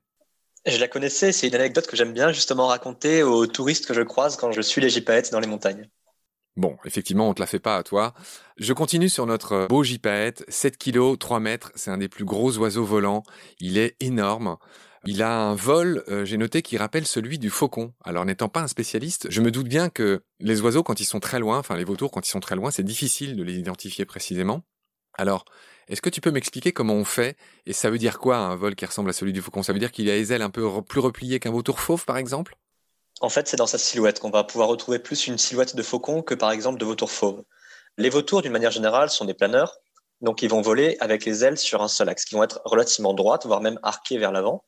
Je 0.65 0.77
la 0.77 0.87
connaissais, 0.87 1.31
c'est 1.31 1.47
une 1.47 1.55
anecdote 1.55 1.87
que 1.87 1.95
j'aime 1.95 2.13
bien 2.13 2.31
justement 2.31 2.67
raconter 2.67 3.23
aux 3.23 3.47
touristes 3.47 3.85
que 3.85 3.93
je 3.93 4.01
croise 4.01 4.35
quand 4.35 4.51
je 4.51 4.61
suis 4.61 4.81
les 4.81 4.89
gypaètes 4.89 5.31
dans 5.31 5.39
les 5.39 5.47
montagnes. 5.47 5.89
Bon, 6.57 6.75
effectivement, 6.85 7.29
on 7.29 7.35
te 7.35 7.39
la 7.39 7.45
fait 7.45 7.59
pas 7.59 7.77
à 7.77 7.83
toi. 7.83 8.15
Je 8.57 8.73
continue 8.73 9.09
sur 9.09 9.27
notre 9.27 9.67
beau 9.67 9.83
gypaète, 9.83 10.43
7 10.47 10.77
kg, 10.77 11.15
3 11.17 11.39
mètres, 11.39 11.71
c'est 11.75 11.91
un 11.91 11.99
des 11.99 12.09
plus 12.09 12.25
gros 12.25 12.57
oiseaux 12.57 12.83
volants, 12.83 13.21
il 13.59 13.77
est 13.77 13.95
énorme. 13.99 14.57
Il 15.09 15.23
a 15.23 15.33
un 15.33 15.55
vol, 15.55 16.03
euh, 16.09 16.25
j'ai 16.25 16.35
noté, 16.35 16.61
qui 16.61 16.75
rappelle 16.77 17.07
celui 17.07 17.39
du 17.39 17.49
faucon. 17.49 17.93
Alors 18.03 18.25
n'étant 18.25 18.49
pas 18.49 18.59
un 18.59 18.67
spécialiste, 18.67 19.27
je 19.29 19.39
me 19.39 19.51
doute 19.51 19.69
bien 19.69 19.89
que 19.89 20.21
les 20.41 20.59
oiseaux, 20.59 20.83
quand 20.83 20.99
ils 20.99 21.05
sont 21.05 21.21
très 21.21 21.39
loin, 21.39 21.59
enfin 21.59 21.77
les 21.77 21.85
vautours, 21.85 22.11
quand 22.11 22.27
ils 22.27 22.29
sont 22.29 22.41
très 22.41 22.57
loin, 22.57 22.71
c'est 22.71 22.83
difficile 22.83 23.37
de 23.37 23.43
les 23.43 23.53
identifier 23.53 24.03
précisément. 24.03 24.63
Alors, 25.17 25.45
est-ce 25.87 26.01
que 26.01 26.09
tu 26.09 26.19
peux 26.19 26.29
m'expliquer 26.29 26.73
comment 26.73 26.95
on 26.95 27.05
fait? 27.05 27.37
Et 27.65 27.71
ça 27.71 27.89
veut 27.89 27.99
dire 27.99 28.19
quoi 28.19 28.35
un 28.35 28.57
vol 28.57 28.75
qui 28.75 28.85
ressemble 28.85 29.09
à 29.09 29.13
celui 29.13 29.31
du 29.31 29.41
faucon? 29.41 29.63
Ça 29.63 29.71
veut 29.71 29.79
dire 29.79 29.93
qu'il 29.93 30.09
a 30.09 30.13
les 30.13 30.33
ailes 30.33 30.41
un 30.41 30.49
peu 30.49 30.81
plus 30.81 30.99
repliées 30.99 31.39
qu'un 31.39 31.51
vautour 31.51 31.79
fauve, 31.79 32.03
par 32.03 32.17
exemple? 32.17 32.57
En 33.21 33.29
fait, 33.29 33.47
c'est 33.47 33.55
dans 33.55 33.65
sa 33.65 33.77
silhouette 33.77 34.19
qu'on 34.19 34.29
va 34.29 34.43
pouvoir 34.43 34.67
retrouver 34.67 34.99
plus 34.99 35.27
une 35.27 35.37
silhouette 35.37 35.77
de 35.77 35.83
faucon 35.83 36.21
que 36.21 36.35
par 36.35 36.51
exemple 36.51 36.79
de 36.79 36.85
vautour 36.85 37.11
fauve. 37.11 37.45
Les 37.95 38.09
vautours, 38.09 38.41
d'une 38.41 38.51
manière 38.51 38.71
générale, 38.71 39.09
sont 39.09 39.23
des 39.23 39.33
planeurs, 39.33 39.77
donc 40.19 40.41
ils 40.41 40.49
vont 40.49 40.61
voler 40.61 40.97
avec 40.99 41.23
les 41.23 41.45
ailes 41.45 41.57
sur 41.57 41.81
un 41.81 41.87
seul 41.87 42.09
axe, 42.09 42.25
qui 42.25 42.35
vont 42.35 42.43
être 42.43 42.59
relativement 42.65 43.13
droites, 43.13 43.45
voire 43.45 43.61
même 43.61 43.79
arquées 43.83 44.17
vers 44.17 44.33
l'avant, 44.33 44.65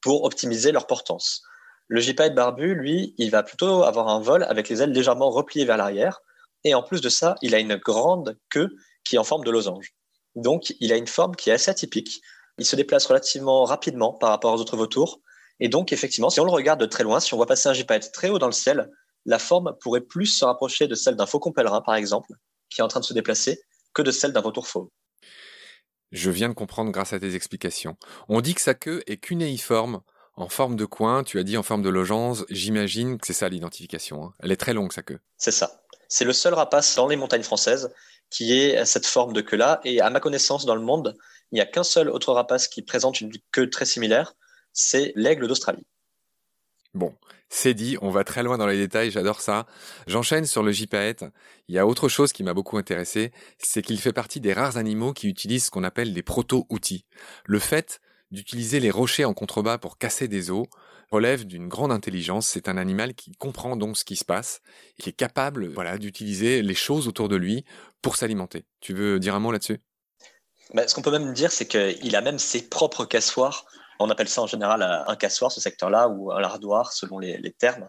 pour 0.00 0.24
optimiser 0.24 0.72
leur 0.72 0.86
portance. 0.86 1.42
Le 1.88 2.00
gypaète 2.00 2.34
barbu, 2.34 2.74
lui, 2.74 3.14
il 3.18 3.30
va 3.30 3.42
plutôt 3.42 3.82
avoir 3.82 4.08
un 4.08 4.20
vol 4.20 4.44
avec 4.44 4.68
les 4.68 4.82
ailes 4.82 4.92
légèrement 4.92 5.30
repliées 5.30 5.64
vers 5.64 5.76
l'arrière, 5.76 6.20
et 6.64 6.74
en 6.74 6.82
plus 6.82 7.00
de 7.00 7.08
ça, 7.08 7.36
il 7.40 7.54
a 7.54 7.58
une 7.58 7.76
grande 7.76 8.36
queue 8.50 8.68
qui 9.04 9.16
est 9.16 9.18
en 9.18 9.24
forme 9.24 9.44
de 9.44 9.50
losange. 9.50 9.94
Donc, 10.34 10.74
il 10.80 10.92
a 10.92 10.96
une 10.96 11.06
forme 11.06 11.34
qui 11.34 11.50
est 11.50 11.54
assez 11.54 11.70
atypique. 11.70 12.20
Il 12.58 12.66
se 12.66 12.76
déplace 12.76 13.06
relativement 13.06 13.64
rapidement 13.64 14.12
par 14.12 14.30
rapport 14.30 14.52
aux 14.52 14.60
autres 14.60 14.76
vautours, 14.76 15.20
et 15.60 15.68
donc, 15.68 15.92
effectivement, 15.92 16.30
si 16.30 16.40
on 16.40 16.44
le 16.44 16.50
regarde 16.50 16.80
de 16.80 16.86
très 16.86 17.04
loin, 17.04 17.20
si 17.20 17.34
on 17.34 17.36
voit 17.36 17.46
passer 17.46 17.68
un 17.68 17.72
gypaète 17.72 18.12
très 18.12 18.28
haut 18.28 18.38
dans 18.38 18.46
le 18.46 18.52
ciel, 18.52 18.90
la 19.24 19.38
forme 19.38 19.74
pourrait 19.80 20.00
plus 20.00 20.26
se 20.26 20.44
rapprocher 20.44 20.86
de 20.86 20.94
celle 20.94 21.16
d'un 21.16 21.26
faucon 21.26 21.52
pèlerin, 21.52 21.80
par 21.80 21.94
exemple, 21.94 22.32
qui 22.70 22.80
est 22.80 22.84
en 22.84 22.88
train 22.88 23.00
de 23.00 23.04
se 23.04 23.14
déplacer, 23.14 23.60
que 23.94 24.02
de 24.02 24.10
celle 24.10 24.32
d'un 24.32 24.40
vautour 24.40 24.68
fauve. 24.68 24.88
Je 26.10 26.30
viens 26.30 26.48
de 26.48 26.54
comprendre 26.54 26.90
grâce 26.90 27.12
à 27.12 27.20
tes 27.20 27.34
explications. 27.34 27.96
On 28.28 28.40
dit 28.40 28.54
que 28.54 28.60
sa 28.60 28.74
queue 28.74 29.02
est 29.06 29.18
cunéiforme, 29.18 30.00
en 30.36 30.48
forme 30.48 30.76
de 30.76 30.84
coin, 30.84 31.24
tu 31.24 31.38
as 31.38 31.42
dit 31.42 31.56
en 31.56 31.62
forme 31.62 31.82
de 31.82 31.88
logange, 31.88 32.44
j'imagine 32.48 33.18
que 33.18 33.26
c'est 33.26 33.32
ça 33.32 33.48
l'identification. 33.48 34.24
Hein. 34.24 34.32
Elle 34.38 34.52
est 34.52 34.56
très 34.56 34.72
longue, 34.72 34.92
sa 34.92 35.02
queue. 35.02 35.18
C'est 35.36 35.50
ça. 35.50 35.82
C'est 36.08 36.24
le 36.24 36.32
seul 36.32 36.54
rapace 36.54 36.94
dans 36.94 37.08
les 37.08 37.16
montagnes 37.16 37.42
françaises 37.42 37.92
qui 38.30 38.56
ait 38.56 38.84
cette 38.84 39.06
forme 39.06 39.32
de 39.32 39.40
queue-là. 39.40 39.80
Et 39.84 40.00
à 40.00 40.10
ma 40.10 40.20
connaissance, 40.20 40.64
dans 40.64 40.74
le 40.74 40.80
monde, 40.80 41.16
il 41.50 41.56
n'y 41.56 41.60
a 41.60 41.66
qu'un 41.66 41.82
seul 41.82 42.08
autre 42.08 42.32
rapace 42.32 42.68
qui 42.68 42.82
présente 42.82 43.20
une 43.20 43.32
queue 43.52 43.68
très 43.68 43.84
similaire, 43.84 44.34
c'est 44.72 45.12
l'aigle 45.16 45.48
d'Australie. 45.48 45.86
Bon, 46.94 47.14
c'est 47.48 47.74
dit, 47.74 47.96
on 48.00 48.10
va 48.10 48.24
très 48.24 48.42
loin 48.42 48.58
dans 48.58 48.66
les 48.66 48.78
détails, 48.78 49.10
j'adore 49.10 49.40
ça. 49.40 49.66
J'enchaîne 50.06 50.46
sur 50.46 50.62
le 50.62 50.72
gypaète. 50.72 51.24
Il 51.68 51.74
y 51.74 51.78
a 51.78 51.86
autre 51.86 52.08
chose 52.08 52.32
qui 52.32 52.42
m'a 52.42 52.54
beaucoup 52.54 52.78
intéressé, 52.78 53.30
c'est 53.58 53.82
qu'il 53.82 54.00
fait 54.00 54.12
partie 54.12 54.40
des 54.40 54.52
rares 54.52 54.78
animaux 54.78 55.12
qui 55.12 55.28
utilisent 55.28 55.66
ce 55.66 55.70
qu'on 55.70 55.84
appelle 55.84 56.14
des 56.14 56.22
proto-outils. 56.22 57.04
Le 57.44 57.58
fait 57.58 58.00
d'utiliser 58.30 58.80
les 58.80 58.90
rochers 58.90 59.24
en 59.24 59.34
contrebas 59.34 59.78
pour 59.78 59.98
casser 59.98 60.28
des 60.28 60.50
os 60.50 60.66
relève 61.10 61.46
d'une 61.46 61.68
grande 61.68 61.92
intelligence. 61.92 62.48
C'est 62.48 62.68
un 62.68 62.76
animal 62.76 63.14
qui 63.14 63.32
comprend 63.32 63.76
donc 63.76 63.96
ce 63.96 64.04
qui 64.04 64.16
se 64.16 64.24
passe 64.24 64.60
et 64.98 65.02
qui 65.02 65.08
est 65.10 65.14
capable, 65.14 65.68
voilà, 65.68 65.98
d'utiliser 65.98 66.62
les 66.62 66.74
choses 66.74 67.08
autour 67.08 67.28
de 67.28 67.36
lui 67.36 67.64
pour 68.02 68.16
s'alimenter. 68.16 68.64
Tu 68.80 68.92
veux 68.92 69.18
dire 69.18 69.34
un 69.34 69.40
mot 69.40 69.52
là-dessus? 69.52 69.78
Bah, 70.74 70.86
Ce 70.86 70.94
qu'on 70.94 71.02
peut 71.02 71.10
même 71.10 71.32
dire, 71.32 71.50
c'est 71.50 71.66
qu'il 71.66 72.16
a 72.16 72.20
même 72.20 72.38
ses 72.38 72.68
propres 72.68 73.04
cassoirs 73.04 73.66
on 73.98 74.10
appelle 74.10 74.28
ça 74.28 74.42
en 74.42 74.46
général 74.46 74.82
un 74.82 75.16
cassoir, 75.16 75.52
ce 75.52 75.60
secteur-là, 75.60 76.08
ou 76.08 76.32
un 76.32 76.40
lardoir, 76.40 76.92
selon 76.92 77.18
les, 77.18 77.52
termes. 77.58 77.88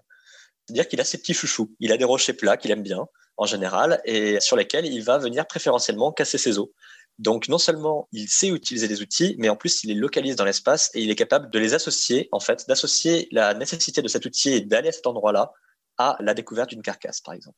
C'est-à-dire 0.66 0.88
qu'il 0.88 1.02
a 1.02 1.04
ses 1.04 1.18
petits 1.18 1.34
chouchous. 1.34 1.76
Il 1.80 1.92
a 1.92 1.98
des 1.98 2.06
rochers 2.06 2.34
plats 2.34 2.58
qu'il 2.58 2.72
aime 2.72 2.84
bien, 2.84 3.08
en 3.38 3.46
général, 3.46 4.02
et 4.06 4.40
sur 4.40 4.56
lesquels 4.56 4.86
il 4.86 5.04
va 5.04 5.18
venir 5.18 5.46
préférentiellement 5.46 6.12
casser 6.12 6.38
ses 6.38 6.60
os. 6.60 6.70
Donc 7.18 7.50
non 7.50 7.58
seulement 7.58 8.08
il 8.14 8.30
sait 8.30 8.48
utiliser 8.48 8.88
des 8.88 9.02
outils, 9.02 9.36
mais 9.40 9.50
en 9.50 9.58
plus 9.58 9.84
il 9.84 9.88
les 9.90 9.94
localise 9.94 10.38
dans 10.38 10.46
l'espace 10.46 10.90
et 10.94 11.02
il 11.02 11.12
est 11.12 11.16
capable 11.16 11.50
de 11.50 11.60
les 11.60 11.74
associer, 11.74 12.30
en 12.32 12.40
fait, 12.40 12.66
d'associer 12.68 13.28
la 13.32 13.54
nécessité 13.54 14.02
de 14.02 14.08
cet 14.08 14.26
outil 14.26 14.54
et 14.54 14.62
d'aller 14.62 14.90
à 14.90 14.94
cet 14.94 15.06
endroit-là 15.06 15.52
à 15.98 16.16
la 16.22 16.34
découverte 16.34 16.70
d'une 16.70 16.82
carcasse, 16.82 17.20
par 17.20 17.34
exemple. 17.34 17.58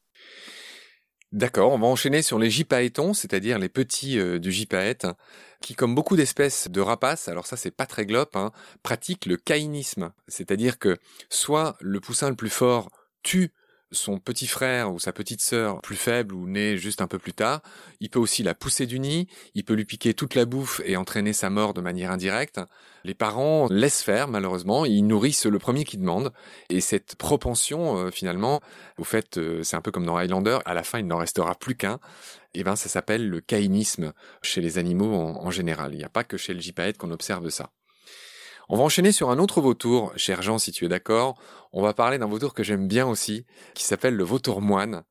D'accord, 1.32 1.72
on 1.72 1.80
va 1.80 1.88
enchaîner 1.88 2.22
sur 2.24 2.38
les 2.40 2.50
gypaétons, 2.50 3.14
c'est-à-dire 3.14 3.58
les 3.58 3.70
petits 3.70 4.20
euh, 4.20 4.38
du 4.38 4.52
gypaète, 4.52 5.08
qui, 5.62 5.76
comme 5.76 5.96
beaucoup 5.96 6.18
d'espèces 6.18 6.68
de 6.70 6.82
rapaces, 6.82 7.30
alors 7.30 7.48
ça 7.48 7.56
c'est 7.56 7.72
pas 7.72 7.86
très 7.86 8.06
glope, 8.06 8.36
hein, 8.36 8.52
pratiquent 8.84 9.28
le 9.28 9.38
caïnisme, 9.38 10.12
c'est-à-dire 10.28 10.78
que 10.78 10.98
soit 11.30 11.78
le 11.80 12.02
poussin 12.02 12.30
le 12.30 12.36
plus 12.36 12.50
fort 12.50 12.90
tue 13.24 13.54
son 13.92 14.20
petit 14.20 14.48
frère 14.48 14.94
ou 14.94 15.00
sa 15.00 15.12
petite 15.12 15.42
sœur 15.42 15.82
plus 15.82 15.96
faible 15.96 16.34
ou 16.34 16.48
né 16.48 16.78
juste 16.78 17.02
un 17.02 17.08
peu 17.08 17.20
plus 17.20 17.34
tard, 17.34 17.62
il 18.00 18.10
peut 18.10 18.20
aussi 18.20 18.44
la 18.44 18.54
pousser 18.54 18.86
du 18.86 19.00
nid, 19.00 19.28
il 19.56 19.64
peut 19.64 19.74
lui 19.74 19.86
piquer 19.86 20.14
toute 20.14 20.36
la 20.36 20.46
bouffe 20.46 20.82
et 20.86 20.98
entraîner 20.98 21.34
sa 21.34 21.50
mort 21.50 21.74
de 21.74 21.82
manière 21.82 22.12
indirecte. 22.12 22.60
Les 23.04 23.14
parents 23.14 23.68
laissent 23.70 24.04
faire 24.04 24.28
malheureusement, 24.28 24.86
ils 24.86 25.06
nourrissent 25.06 25.46
le 25.46 25.60
premier 25.60 25.84
qui 25.84 25.98
demande 25.98 26.32
et 26.70 26.82
cette 26.82 27.16
propension 27.16 27.98
euh, 27.98 28.12
finalement, 28.12 28.62
au 28.98 29.04
fait 29.04 29.38
euh, 29.38 29.64
c'est 29.64 29.76
un 29.76 29.82
peu 29.82 29.92
comme 29.92 30.06
dans 30.06 30.18
Highlander, 30.18 30.60
à 30.66 30.74
la 30.74 30.84
fin 30.84 31.00
il 31.00 31.08
n'en 31.08 31.18
restera 31.18 31.56
plus 31.56 31.76
qu'un. 31.76 32.00
Et 32.54 32.60
eh 32.60 32.64
ben 32.66 32.76
ça 32.76 32.90
s'appelle 32.90 33.30
le 33.30 33.40
caïnisme 33.40 34.12
chez 34.42 34.60
les 34.60 34.78
animaux 34.78 35.14
en, 35.16 35.52
général. 35.52 35.94
Il 35.94 36.00
n'y 36.00 36.04
a 36.04 36.10
pas 36.10 36.26
que 36.26 36.36
chez 36.36 36.54
le 36.54 36.60
gypaète 36.60 36.98
qu'on 36.98 37.12
observe 37.12 37.50
ça. 37.50 37.72
On 38.70 38.78
va 38.78 38.84
enchaîner 38.84 39.12
sur 39.12 39.30
un 39.30 39.40
autre 39.40 39.62
vautour, 39.62 40.14
cher 40.16 40.42
Jean, 40.42 40.58
si 40.58 40.72
tu 40.72 40.86
es 40.86 40.88
d'accord. 40.88 41.38
On 41.74 41.82
va 41.82 41.94
parler 41.94 42.18
d'un 42.18 42.28
vautour 42.28 42.54
que 42.54 42.64
j'aime 42.64 42.88
bien 42.88 43.08
aussi, 43.08 43.46
qui 43.74 43.84
s'appelle 43.84 44.16
le 44.16 44.24
vautour 44.24 44.62
moine, 44.62 45.04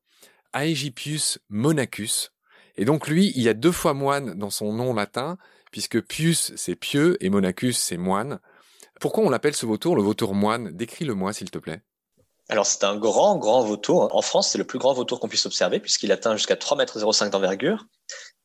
Aegipius 0.53 1.39
monacus. 1.49 2.31
Et 2.75 2.85
donc 2.85 3.07
lui, 3.07 3.31
il 3.35 3.43
y 3.43 3.49
a 3.49 3.53
deux 3.53 3.71
fois 3.71 3.93
moine 3.93 4.33
dans 4.33 4.49
son 4.49 4.73
nom 4.73 4.93
latin, 4.93 5.37
puisque 5.71 6.01
pius 6.01 6.53
c'est 6.55 6.75
pieux 6.75 7.17
et 7.23 7.29
monacus 7.29 7.77
c'est 7.77 7.97
moine. 7.97 8.39
Pourquoi 8.99 9.23
on 9.23 9.29
l'appelle 9.29 9.55
ce 9.55 9.65
vautour 9.65 9.95
le 9.95 10.03
vautour 10.03 10.35
moine? 10.35 10.71
Décris-le-moi, 10.71 11.33
s'il 11.33 11.49
te 11.49 11.57
plaît. 11.57 11.81
Alors 12.49 12.65
c'est 12.65 12.83
un 12.83 12.97
grand, 12.97 13.37
grand 13.37 13.63
vautour. 13.63 14.13
En 14.15 14.21
France, 14.21 14.49
c'est 14.49 14.57
le 14.57 14.65
plus 14.65 14.77
grand 14.77 14.93
vautour 14.93 15.19
qu'on 15.19 15.29
puisse 15.29 15.45
observer, 15.45 15.79
puisqu'il 15.79 16.11
atteint 16.11 16.35
jusqu'à 16.35 16.55
3,05 16.55 17.23
m 17.23 17.29
d'envergure. 17.29 17.85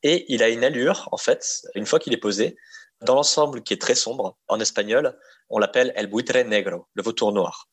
Et 0.03 0.25
il 0.33 0.43
a 0.43 0.49
une 0.49 0.63
allure, 0.63 1.09
en 1.11 1.17
fait, 1.17 1.63
une 1.75 1.87
fois 1.87 1.99
qu'il 1.99 2.13
est 2.13 2.19
posé, 2.19 2.57
dans 3.03 3.15
l'ensemble 3.15 3.63
qui 3.63 3.75
est 3.75 3.81
très 3.81 3.95
sombre, 3.95 4.37
en 4.49 4.61
espagnol, 4.61 5.19
on 5.49 5.59
l'appelle 5.59 5.93
el 5.97 6.07
buitre 6.07 6.39
negro, 6.39 6.87
le 6.95 7.03
vautour 7.03 7.33
noir. 7.33 7.69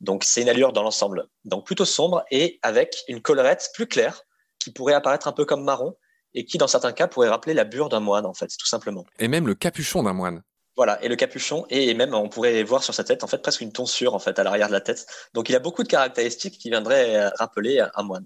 Donc 0.00 0.24
c'est 0.24 0.42
une 0.42 0.48
allure 0.48 0.72
dans 0.72 0.82
l'ensemble, 0.82 1.26
donc 1.44 1.66
plutôt 1.66 1.84
sombre 1.84 2.24
et 2.30 2.58
avec 2.62 2.96
une 3.08 3.20
collerette 3.20 3.70
plus 3.74 3.86
claire 3.86 4.22
qui 4.60 4.72
pourrait 4.72 4.94
apparaître 4.94 5.26
un 5.26 5.32
peu 5.32 5.44
comme 5.44 5.64
marron 5.64 5.96
et 6.34 6.44
qui 6.44 6.58
dans 6.58 6.68
certains 6.68 6.92
cas 6.92 7.08
pourrait 7.08 7.28
rappeler 7.28 7.54
la 7.54 7.64
bure 7.64 7.88
d'un 7.88 8.00
moine 8.00 8.26
en 8.26 8.34
fait, 8.34 8.48
tout 8.58 8.66
simplement. 8.66 9.04
Et 9.18 9.28
même 9.28 9.46
le 9.46 9.54
capuchon 9.54 10.02
d'un 10.02 10.12
moine. 10.12 10.42
Voilà, 10.76 11.02
et 11.02 11.08
le 11.08 11.16
capuchon, 11.16 11.66
et 11.70 11.92
même 11.94 12.14
on 12.14 12.28
pourrait 12.28 12.62
voir 12.62 12.84
sur 12.84 12.94
sa 12.94 13.02
tête 13.02 13.24
en 13.24 13.26
fait 13.26 13.38
presque 13.38 13.62
une 13.62 13.72
tonsure 13.72 14.14
en 14.14 14.20
fait 14.20 14.38
à 14.38 14.44
l'arrière 14.44 14.68
de 14.68 14.72
la 14.72 14.80
tête. 14.80 15.06
Donc 15.34 15.48
il 15.48 15.56
a 15.56 15.58
beaucoup 15.58 15.82
de 15.82 15.88
caractéristiques 15.88 16.58
qui 16.58 16.70
viendraient 16.70 17.28
rappeler 17.30 17.84
un 17.94 18.02
moine. 18.04 18.24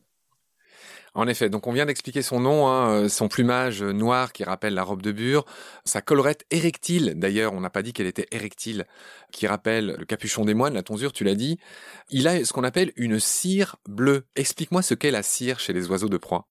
En 1.15 1.29
effet, 1.29 1.51
donc 1.51 1.67
on 1.67 1.73
vient 1.73 1.85
d'expliquer 1.85 2.23
son 2.23 2.41
nom, 2.41 2.69
hein, 2.69 3.05
euh, 3.05 3.09
son 3.09 3.29
plumage 3.29 3.83
noir 3.83 4.33
qui 4.33 4.45
rappelle 4.45 4.73
la 4.73 4.83
robe 4.83 5.03
de 5.03 5.13
bure, 5.13 5.45
sa 5.85 6.01
collerette 6.01 6.47
érectile, 6.51 7.15
d'ailleurs 7.17 7.53
on 7.53 7.61
n'a 7.61 7.69
pas 7.69 7.83
dit 7.83 7.93
qu'elle 7.93 8.07
était 8.07 8.29
érectile, 8.31 8.87
qui 9.31 9.47
rappelle 9.47 9.97
le 9.99 10.05
capuchon 10.07 10.47
des 10.47 10.55
moines, 10.55 10.73
la 10.73 10.83
tonsure, 10.83 11.13
tu 11.13 11.25
l'as 11.25 11.35
dit. 11.35 11.59
Il 12.09 12.27
a 12.29 12.43
ce 12.45 12.53
qu'on 12.55 12.65
appelle 12.65 12.93
une 12.97 13.21
cire 13.21 13.77
bleue. 13.87 14.25
Explique-moi 14.37 14.81
ce 14.81 14.95
qu'est 14.95 15.11
la 15.11 15.23
cire 15.23 15.61
chez 15.61 15.75
les 15.75 15.89
oiseaux 15.89 16.09
de 16.09 16.17
proie. 16.17 16.47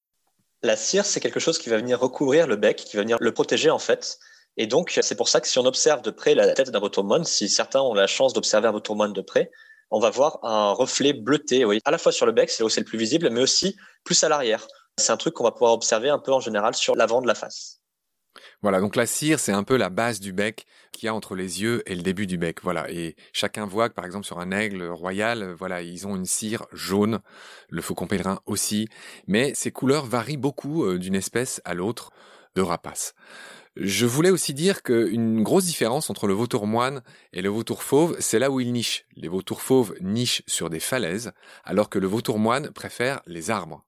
La 0.62 0.76
cire, 0.76 1.06
c'est 1.06 1.20
quelque 1.20 1.40
chose 1.40 1.58
qui 1.58 1.70
va 1.70 1.78
venir 1.78 2.00
recouvrir 2.00 2.46
le 2.46 2.56
bec, 2.56 2.78
qui 2.78 2.98
va 2.98 3.02
venir 3.02 3.18
le 3.20 3.34
protéger 3.34 3.72
en 3.72 3.80
fait. 3.80 4.20
Et 4.58 4.68
donc, 4.68 5.00
c'est 5.02 5.16
pour 5.16 5.30
ça 5.30 5.42
que 5.42 5.48
si 5.48 5.58
on 5.58 5.66
observe 5.66 6.02
de 6.04 6.12
près 6.12 6.36
la 6.36 6.54
tête 6.54 6.70
d'un 6.70 6.82
moine, 7.04 7.24
si 7.24 7.50
certains 7.50 7.82
ont 7.82 7.94
la 7.94 8.06
chance 8.06 8.34
d'observer 8.34 8.68
un 8.68 8.94
moine 8.94 9.14
de 9.14 9.22
près, 9.22 9.50
on 9.92 10.00
va 10.00 10.10
voir 10.10 10.40
un 10.44 10.72
reflet 10.72 11.14
bleuté, 11.14 11.66
à 11.86 11.92
la 11.92 11.98
fois 11.98 12.12
sur 12.12 12.26
le 12.26 12.32
bec, 12.32 12.50
c'est 12.50 12.64
là 12.64 12.68
où 12.68 12.70
c'est 12.70 12.82
le 12.82 12.86
plus 12.86 12.98
visible, 12.98 13.30
mais 13.30 13.42
aussi 13.42 13.76
plus 14.04 14.24
à 14.24 14.30
l'arrière. 14.30 14.66
C'est 14.98 15.12
un 15.12 15.18
truc 15.18 15.34
qu'on 15.34 15.44
va 15.44 15.52
pouvoir 15.52 15.74
observer 15.74 16.10
un 16.10 16.20
peu 16.20 16.32
en 16.32 16.40
général 16.40 16.74
sur 16.76 16.96
l'avant 16.96 17.22
de 17.22 17.28
la 17.28 17.36
face. 17.36 17.82
Voilà, 18.62 18.80
donc 18.80 18.96
la 18.96 19.06
cire, 19.06 19.40
c'est 19.40 19.52
un 19.52 19.64
peu 19.64 19.76
la 19.76 19.90
base 19.90 20.20
du 20.20 20.32
bec 20.32 20.66
qu'il 20.94 21.08
y 21.08 21.10
a 21.10 21.14
entre 21.14 21.36
les 21.36 21.62
yeux 21.62 21.84
et 21.86 21.96
le 21.96 22.02
début 22.02 22.28
du 22.28 22.38
bec. 22.38 22.62
Voilà, 22.62 22.90
et 22.90 23.16
chacun 23.34 23.66
voit 23.66 23.90
que 23.90 23.94
par 23.94 24.06
exemple 24.06 24.26
sur 24.26 24.40
un 24.40 24.52
aigle 24.52 24.84
royal, 24.84 25.54
voilà, 25.58 25.82
ils 25.82 26.08
ont 26.08 26.16
une 26.16 26.26
cire 26.26 26.66
jaune, 26.72 27.20
le 27.70 27.82
faucon 27.82 28.08
pèlerin 28.08 28.40
aussi, 28.46 28.88
mais 29.28 29.52
ces 29.56 29.72
couleurs 29.72 30.06
varient 30.06 30.38
beaucoup 30.38 30.86
euh, 30.86 30.98
d'une 30.98 31.16
espèce 31.16 31.62
à 31.66 31.74
l'autre 31.74 32.12
de 32.56 32.62
rapace. 32.62 33.14
Je 33.78 34.06
voulais 34.06 34.32
aussi 34.32 34.54
dire 34.54 34.84
qu'une 34.84 35.44
grosse 35.44 35.64
différence 35.64 36.10
entre 36.10 36.28
le 36.28 36.34
vautour 36.34 36.68
moine 36.68 37.04
et 37.32 37.42
le 37.42 37.48
vautour 37.48 37.84
fauve, 37.84 38.18
c'est 38.20 38.38
là 38.38 38.52
où 38.52 38.60
il 38.60 38.74
niche. 38.74 39.06
Les 39.16 39.30
vautours 39.30 39.62
fauves 39.62 39.96
nichent 40.02 40.44
sur 40.46 40.70
des 40.70 40.82
falaises, 40.82 41.32
alors 41.64 41.90
que 41.90 41.98
le 41.98 42.08
vautour 42.08 42.38
moine 42.38 42.72
préfère 42.72 43.22
les 43.28 43.50
arbres. 43.50 43.86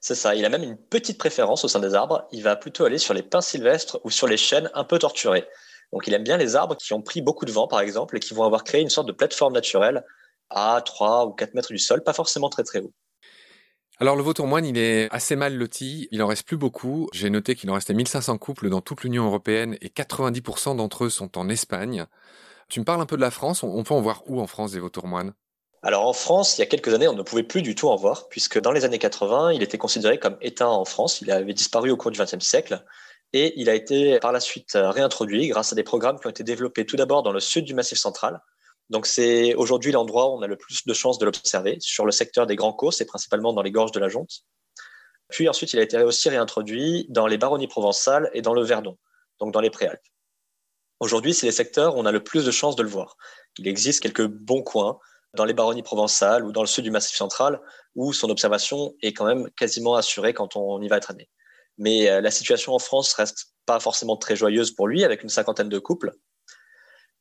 C'est 0.00 0.16
ça, 0.16 0.34
il 0.34 0.44
a 0.44 0.48
même 0.48 0.64
une 0.64 0.76
petite 0.76 1.16
préférence 1.16 1.64
au 1.64 1.68
sein 1.68 1.78
des 1.78 1.94
arbres. 1.94 2.26
Il 2.32 2.42
va 2.42 2.56
plutôt 2.56 2.84
aller 2.84 2.98
sur 2.98 3.14
les 3.14 3.22
pins 3.22 3.40
sylvestres 3.40 4.00
ou 4.02 4.10
sur 4.10 4.26
les 4.26 4.36
chênes 4.36 4.68
un 4.74 4.82
peu 4.82 4.98
torturés. 4.98 5.46
Donc 5.92 6.08
il 6.08 6.12
aime 6.12 6.24
bien 6.24 6.36
les 6.36 6.56
arbres 6.56 6.76
qui 6.76 6.92
ont 6.92 7.00
pris 7.00 7.22
beaucoup 7.22 7.44
de 7.44 7.52
vent, 7.52 7.68
par 7.68 7.80
exemple, 7.80 8.16
et 8.16 8.20
qui 8.20 8.34
vont 8.34 8.42
avoir 8.42 8.64
créé 8.64 8.82
une 8.82 8.90
sorte 8.90 9.06
de 9.06 9.12
plateforme 9.12 9.54
naturelle 9.54 10.04
à 10.50 10.82
3 10.84 11.26
ou 11.26 11.32
4 11.32 11.54
mètres 11.54 11.72
du 11.72 11.78
sol, 11.78 12.02
pas 12.02 12.12
forcément 12.12 12.48
très 12.48 12.64
très 12.64 12.80
haut. 12.80 12.92
Alors 14.00 14.16
le 14.16 14.22
vautour 14.22 14.48
moine, 14.48 14.66
il 14.66 14.76
est 14.76 15.08
assez 15.12 15.36
mal 15.36 15.54
loti, 15.54 16.08
il 16.10 16.22
en 16.22 16.26
reste 16.26 16.46
plus 16.46 16.56
beaucoup. 16.56 17.08
J'ai 17.12 17.30
noté 17.30 17.54
qu'il 17.54 17.70
en 17.70 17.74
restait 17.74 17.94
1500 17.94 18.38
couples 18.38 18.68
dans 18.68 18.80
toute 18.80 19.02
l'Union 19.04 19.26
européenne 19.26 19.76
et 19.80 19.88
90% 19.88 20.76
d'entre 20.76 21.04
eux 21.04 21.10
sont 21.10 21.38
en 21.38 21.48
Espagne. 21.48 22.06
Tu 22.68 22.80
me 22.80 22.84
parles 22.84 23.00
un 23.00 23.06
peu 23.06 23.16
de 23.16 23.20
la 23.20 23.30
France, 23.30 23.62
on 23.62 23.82
peut 23.84 23.94
en 23.94 24.00
voir 24.00 24.22
où 24.26 24.40
en 24.40 24.48
France 24.48 24.72
des 24.72 24.80
vautours 24.80 25.06
moines 25.06 25.32
alors 25.86 26.06
en 26.06 26.14
France, 26.14 26.56
il 26.56 26.62
y 26.62 26.64
a 26.64 26.66
quelques 26.66 26.94
années, 26.94 27.08
on 27.08 27.14
ne 27.14 27.22
pouvait 27.22 27.42
plus 27.42 27.60
du 27.60 27.74
tout 27.74 27.88
en 27.88 27.96
voir, 27.96 28.30
puisque 28.30 28.58
dans 28.58 28.72
les 28.72 28.86
années 28.86 28.98
80, 28.98 29.52
il 29.52 29.62
était 29.62 29.76
considéré 29.76 30.18
comme 30.18 30.38
éteint 30.40 30.66
en 30.66 30.86
France. 30.86 31.20
Il 31.20 31.30
avait 31.30 31.52
disparu 31.52 31.90
au 31.90 31.98
cours 31.98 32.10
du 32.10 32.18
XXe 32.18 32.42
siècle. 32.42 32.82
Et 33.34 33.52
il 33.60 33.68
a 33.68 33.74
été 33.74 34.18
par 34.18 34.32
la 34.32 34.40
suite 34.40 34.72
réintroduit 34.76 35.48
grâce 35.48 35.72
à 35.72 35.76
des 35.76 35.82
programmes 35.82 36.18
qui 36.18 36.26
ont 36.26 36.30
été 36.30 36.42
développés 36.42 36.86
tout 36.86 36.96
d'abord 36.96 37.22
dans 37.22 37.32
le 37.32 37.40
sud 37.40 37.66
du 37.66 37.74
Massif 37.74 37.98
central, 37.98 38.40
donc 38.90 39.06
c'est 39.06 39.54
aujourd'hui 39.54 39.92
l'endroit 39.92 40.28
où 40.28 40.38
on 40.38 40.42
a 40.42 40.46
le 40.46 40.56
plus 40.56 40.84
de 40.86 40.92
chances 40.92 41.18
de 41.18 41.24
l'observer, 41.24 41.78
sur 41.80 42.04
le 42.04 42.12
secteur 42.12 42.46
des 42.46 42.56
Grands 42.56 42.72
Causses 42.72 43.00
et 43.00 43.06
principalement 43.06 43.52
dans 43.52 43.62
les 43.62 43.70
gorges 43.70 43.92
de 43.92 44.00
la 44.00 44.08
Jonte. 44.08 44.44
Puis 45.30 45.48
ensuite, 45.48 45.72
il 45.72 45.78
a 45.78 45.82
été 45.82 45.98
aussi 46.02 46.28
réintroduit 46.28 47.06
dans 47.08 47.26
les 47.26 47.38
baronnies 47.38 47.66
provençales 47.66 48.30
et 48.34 48.42
dans 48.42 48.54
le 48.54 48.62
Verdon, 48.62 48.98
donc 49.40 49.52
dans 49.52 49.60
les 49.60 49.70
Préalpes. 49.70 50.06
Aujourd'hui, 51.00 51.34
c'est 51.34 51.46
les 51.46 51.52
secteurs 51.52 51.96
où 51.96 52.00
on 52.00 52.06
a 52.06 52.12
le 52.12 52.22
plus 52.22 52.44
de 52.44 52.50
chances 52.50 52.76
de 52.76 52.82
le 52.82 52.88
voir. 52.88 53.16
Il 53.58 53.66
existe 53.66 54.00
quelques 54.00 54.26
bons 54.26 54.62
coins 54.62 54.98
dans 55.34 55.44
les 55.44 55.54
baronnies 55.54 55.82
provençales 55.82 56.44
ou 56.44 56.52
dans 56.52 56.60
le 56.60 56.66
sud 56.66 56.84
du 56.84 56.90
Massif 56.90 57.16
central 57.16 57.60
où 57.94 58.12
son 58.12 58.30
observation 58.30 58.94
est 59.02 59.12
quand 59.12 59.24
même 59.24 59.50
quasiment 59.56 59.94
assurée 59.94 60.34
quand 60.34 60.56
on 60.56 60.80
y 60.80 60.88
va 60.88 60.98
être 60.98 61.10
année. 61.10 61.28
Mais 61.78 62.08
euh, 62.08 62.20
la 62.20 62.30
situation 62.30 62.74
en 62.74 62.78
France 62.78 63.12
reste 63.14 63.46
pas 63.66 63.80
forcément 63.80 64.16
très 64.16 64.36
joyeuse 64.36 64.72
pour 64.72 64.86
lui, 64.86 65.04
avec 65.04 65.22
une 65.22 65.28
cinquantaine 65.28 65.68
de 65.68 65.78
couples 65.78 66.12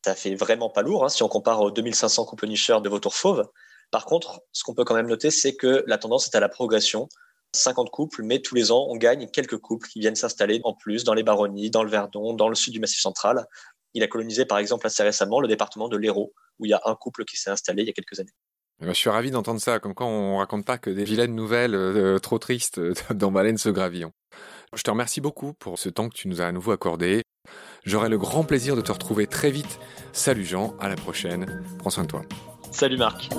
ça 0.03 0.15
fait 0.15 0.35
vraiment 0.35 0.69
pas 0.69 0.81
lourd 0.81 1.05
hein, 1.05 1.09
si 1.09 1.23
on 1.23 1.27
compare 1.27 1.61
aux 1.61 1.71
2500 1.71 2.25
couples 2.25 2.47
nicheurs 2.47 2.81
de 2.81 2.89
vautours 2.89 3.15
fauves. 3.15 3.47
Par 3.91 4.05
contre, 4.05 4.41
ce 4.51 4.63
qu'on 4.63 4.73
peut 4.73 4.83
quand 4.83 4.95
même 4.95 5.07
noter, 5.07 5.31
c'est 5.31 5.55
que 5.55 5.83
la 5.87 5.97
tendance 5.97 6.27
est 6.27 6.35
à 6.35 6.39
la 6.39 6.49
progression. 6.49 7.07
50 7.55 7.91
couples, 7.91 8.23
mais 8.23 8.39
tous 8.39 8.55
les 8.55 8.71
ans, 8.71 8.87
on 8.89 8.95
gagne 8.95 9.27
quelques 9.27 9.57
couples 9.57 9.87
qui 9.87 9.99
viennent 9.99 10.15
s'installer 10.15 10.59
en 10.63 10.73
plus 10.73 11.03
dans 11.03 11.13
les 11.13 11.21
baronnies, 11.21 11.69
dans 11.69 11.83
le 11.83 11.89
Verdon, 11.89 12.33
dans 12.33 12.49
le 12.49 12.55
sud 12.55 12.73
du 12.73 12.79
Massif 12.79 12.99
central. 12.99 13.45
Il 13.93 14.01
a 14.01 14.07
colonisé 14.07 14.45
par 14.45 14.57
exemple 14.57 14.87
assez 14.87 15.03
récemment 15.03 15.39
le 15.39 15.47
département 15.47 15.87
de 15.87 15.97
l'Hérault, 15.97 16.33
où 16.57 16.65
il 16.65 16.69
y 16.69 16.73
a 16.73 16.81
un 16.85 16.95
couple 16.95 17.25
qui 17.25 17.37
s'est 17.37 17.51
installé 17.51 17.83
il 17.83 17.85
y 17.85 17.89
a 17.91 17.93
quelques 17.93 18.19
années. 18.19 18.31
Eh 18.81 18.85
ben, 18.85 18.93
je 18.93 18.97
suis 18.97 19.09
ravi 19.11 19.29
d'entendre 19.29 19.61
ça, 19.61 19.79
comme 19.79 19.93
quand 19.93 20.07
on 20.07 20.37
raconte 20.37 20.65
pas 20.65 20.79
que 20.79 20.89
des 20.89 21.03
vilaines 21.03 21.35
nouvelles 21.35 21.75
euh, 21.75 22.17
trop 22.17 22.39
tristes 22.39 22.81
dans 23.13 23.31
Baleine 23.31 23.59
ce 23.59 23.69
gravillon. 23.69 24.11
Je 24.75 24.81
te 24.81 24.89
remercie 24.89 25.21
beaucoup 25.21 25.53
pour 25.53 25.77
ce 25.77 25.89
temps 25.89 26.09
que 26.09 26.15
tu 26.15 26.27
nous 26.27 26.41
as 26.41 26.45
à 26.47 26.51
nouveau 26.51 26.71
accordé. 26.71 27.22
J'aurai 27.85 28.07
le 28.07 28.17
grand 28.17 28.43
plaisir 28.43 28.75
de 28.77 28.81
te 28.81 28.91
retrouver 28.91 29.27
très 29.27 29.51
vite. 29.51 29.79
Salut 30.13 30.45
Jean, 30.45 30.73
à 30.79 30.87
la 30.87 30.95
prochaine. 30.95 31.63
Prends 31.79 31.89
soin 31.89 32.03
de 32.03 32.07
toi. 32.07 32.21
Salut 32.71 32.97
Marc. 32.97 33.29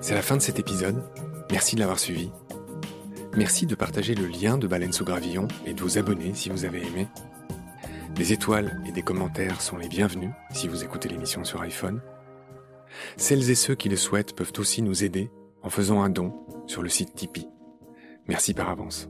C'est 0.00 0.14
la 0.14 0.22
fin 0.22 0.36
de 0.36 0.42
cet 0.42 0.60
épisode. 0.60 1.02
Merci 1.50 1.74
de 1.74 1.80
l'avoir 1.80 1.98
suivi. 1.98 2.30
Merci 3.36 3.66
de 3.66 3.74
partager 3.74 4.14
le 4.14 4.26
lien 4.26 4.56
de 4.56 4.68
Baleine 4.68 4.92
sous 4.92 5.04
Gravillon 5.04 5.48
et 5.66 5.74
de 5.74 5.82
vous 5.82 5.98
abonner 5.98 6.32
si 6.34 6.48
vous 6.48 6.64
avez 6.64 6.86
aimé. 6.86 7.08
Des 8.14 8.32
étoiles 8.32 8.80
et 8.86 8.92
des 8.92 9.02
commentaires 9.02 9.60
sont 9.60 9.78
les 9.78 9.88
bienvenus 9.88 10.30
si 10.52 10.68
vous 10.68 10.84
écoutez 10.84 11.08
l'émission 11.08 11.42
sur 11.44 11.60
iPhone. 11.62 12.00
Celles 13.16 13.50
et 13.50 13.54
ceux 13.54 13.74
qui 13.74 13.88
le 13.88 13.96
souhaitent 13.96 14.36
peuvent 14.36 14.52
aussi 14.58 14.82
nous 14.82 15.02
aider 15.02 15.30
en 15.62 15.70
faisant 15.70 16.02
un 16.02 16.10
don 16.10 16.34
sur 16.66 16.82
le 16.82 16.88
site 16.88 17.14
Tipeee. 17.14 17.48
Merci 18.28 18.54
par 18.54 18.68
avance. 18.68 19.08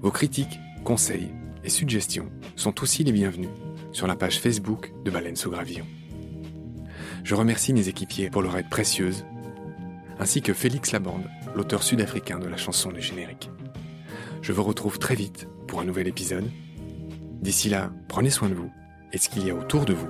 Vos 0.00 0.10
critiques, 0.10 0.58
conseils 0.84 1.30
et 1.64 1.70
suggestions 1.70 2.30
sont 2.56 2.82
aussi 2.82 3.04
les 3.04 3.12
bienvenus 3.12 3.50
sur 3.92 4.06
la 4.06 4.16
page 4.16 4.40
Facebook 4.40 4.92
de 5.04 5.10
Baleine 5.10 5.36
sous 5.36 5.50
Gravillon. 5.50 5.86
Je 7.24 7.34
remercie 7.34 7.72
mes 7.72 7.88
équipiers 7.88 8.30
pour 8.30 8.42
leur 8.42 8.56
aide 8.56 8.70
précieuse, 8.70 9.24
ainsi 10.18 10.42
que 10.42 10.52
Félix 10.52 10.92
Labande, 10.92 11.28
l'auteur 11.54 11.82
sud-africain 11.82 12.38
de 12.38 12.48
la 12.48 12.56
chanson 12.56 12.92
du 12.92 13.00
générique. 13.00 13.50
Je 14.42 14.52
vous 14.52 14.62
retrouve 14.62 14.98
très 14.98 15.14
vite 15.14 15.48
pour 15.66 15.80
un 15.80 15.84
nouvel 15.84 16.08
épisode. 16.08 16.50
D'ici 17.40 17.68
là, 17.68 17.90
prenez 18.08 18.30
soin 18.30 18.48
de 18.48 18.54
vous 18.54 18.70
et 19.12 19.16
de 19.16 19.22
ce 19.22 19.28
qu'il 19.28 19.46
y 19.46 19.50
a 19.50 19.54
autour 19.54 19.84
de 19.84 19.94
vous. 19.94 20.08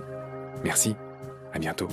Merci, 0.64 0.94
à 1.52 1.58
bientôt. 1.58 1.88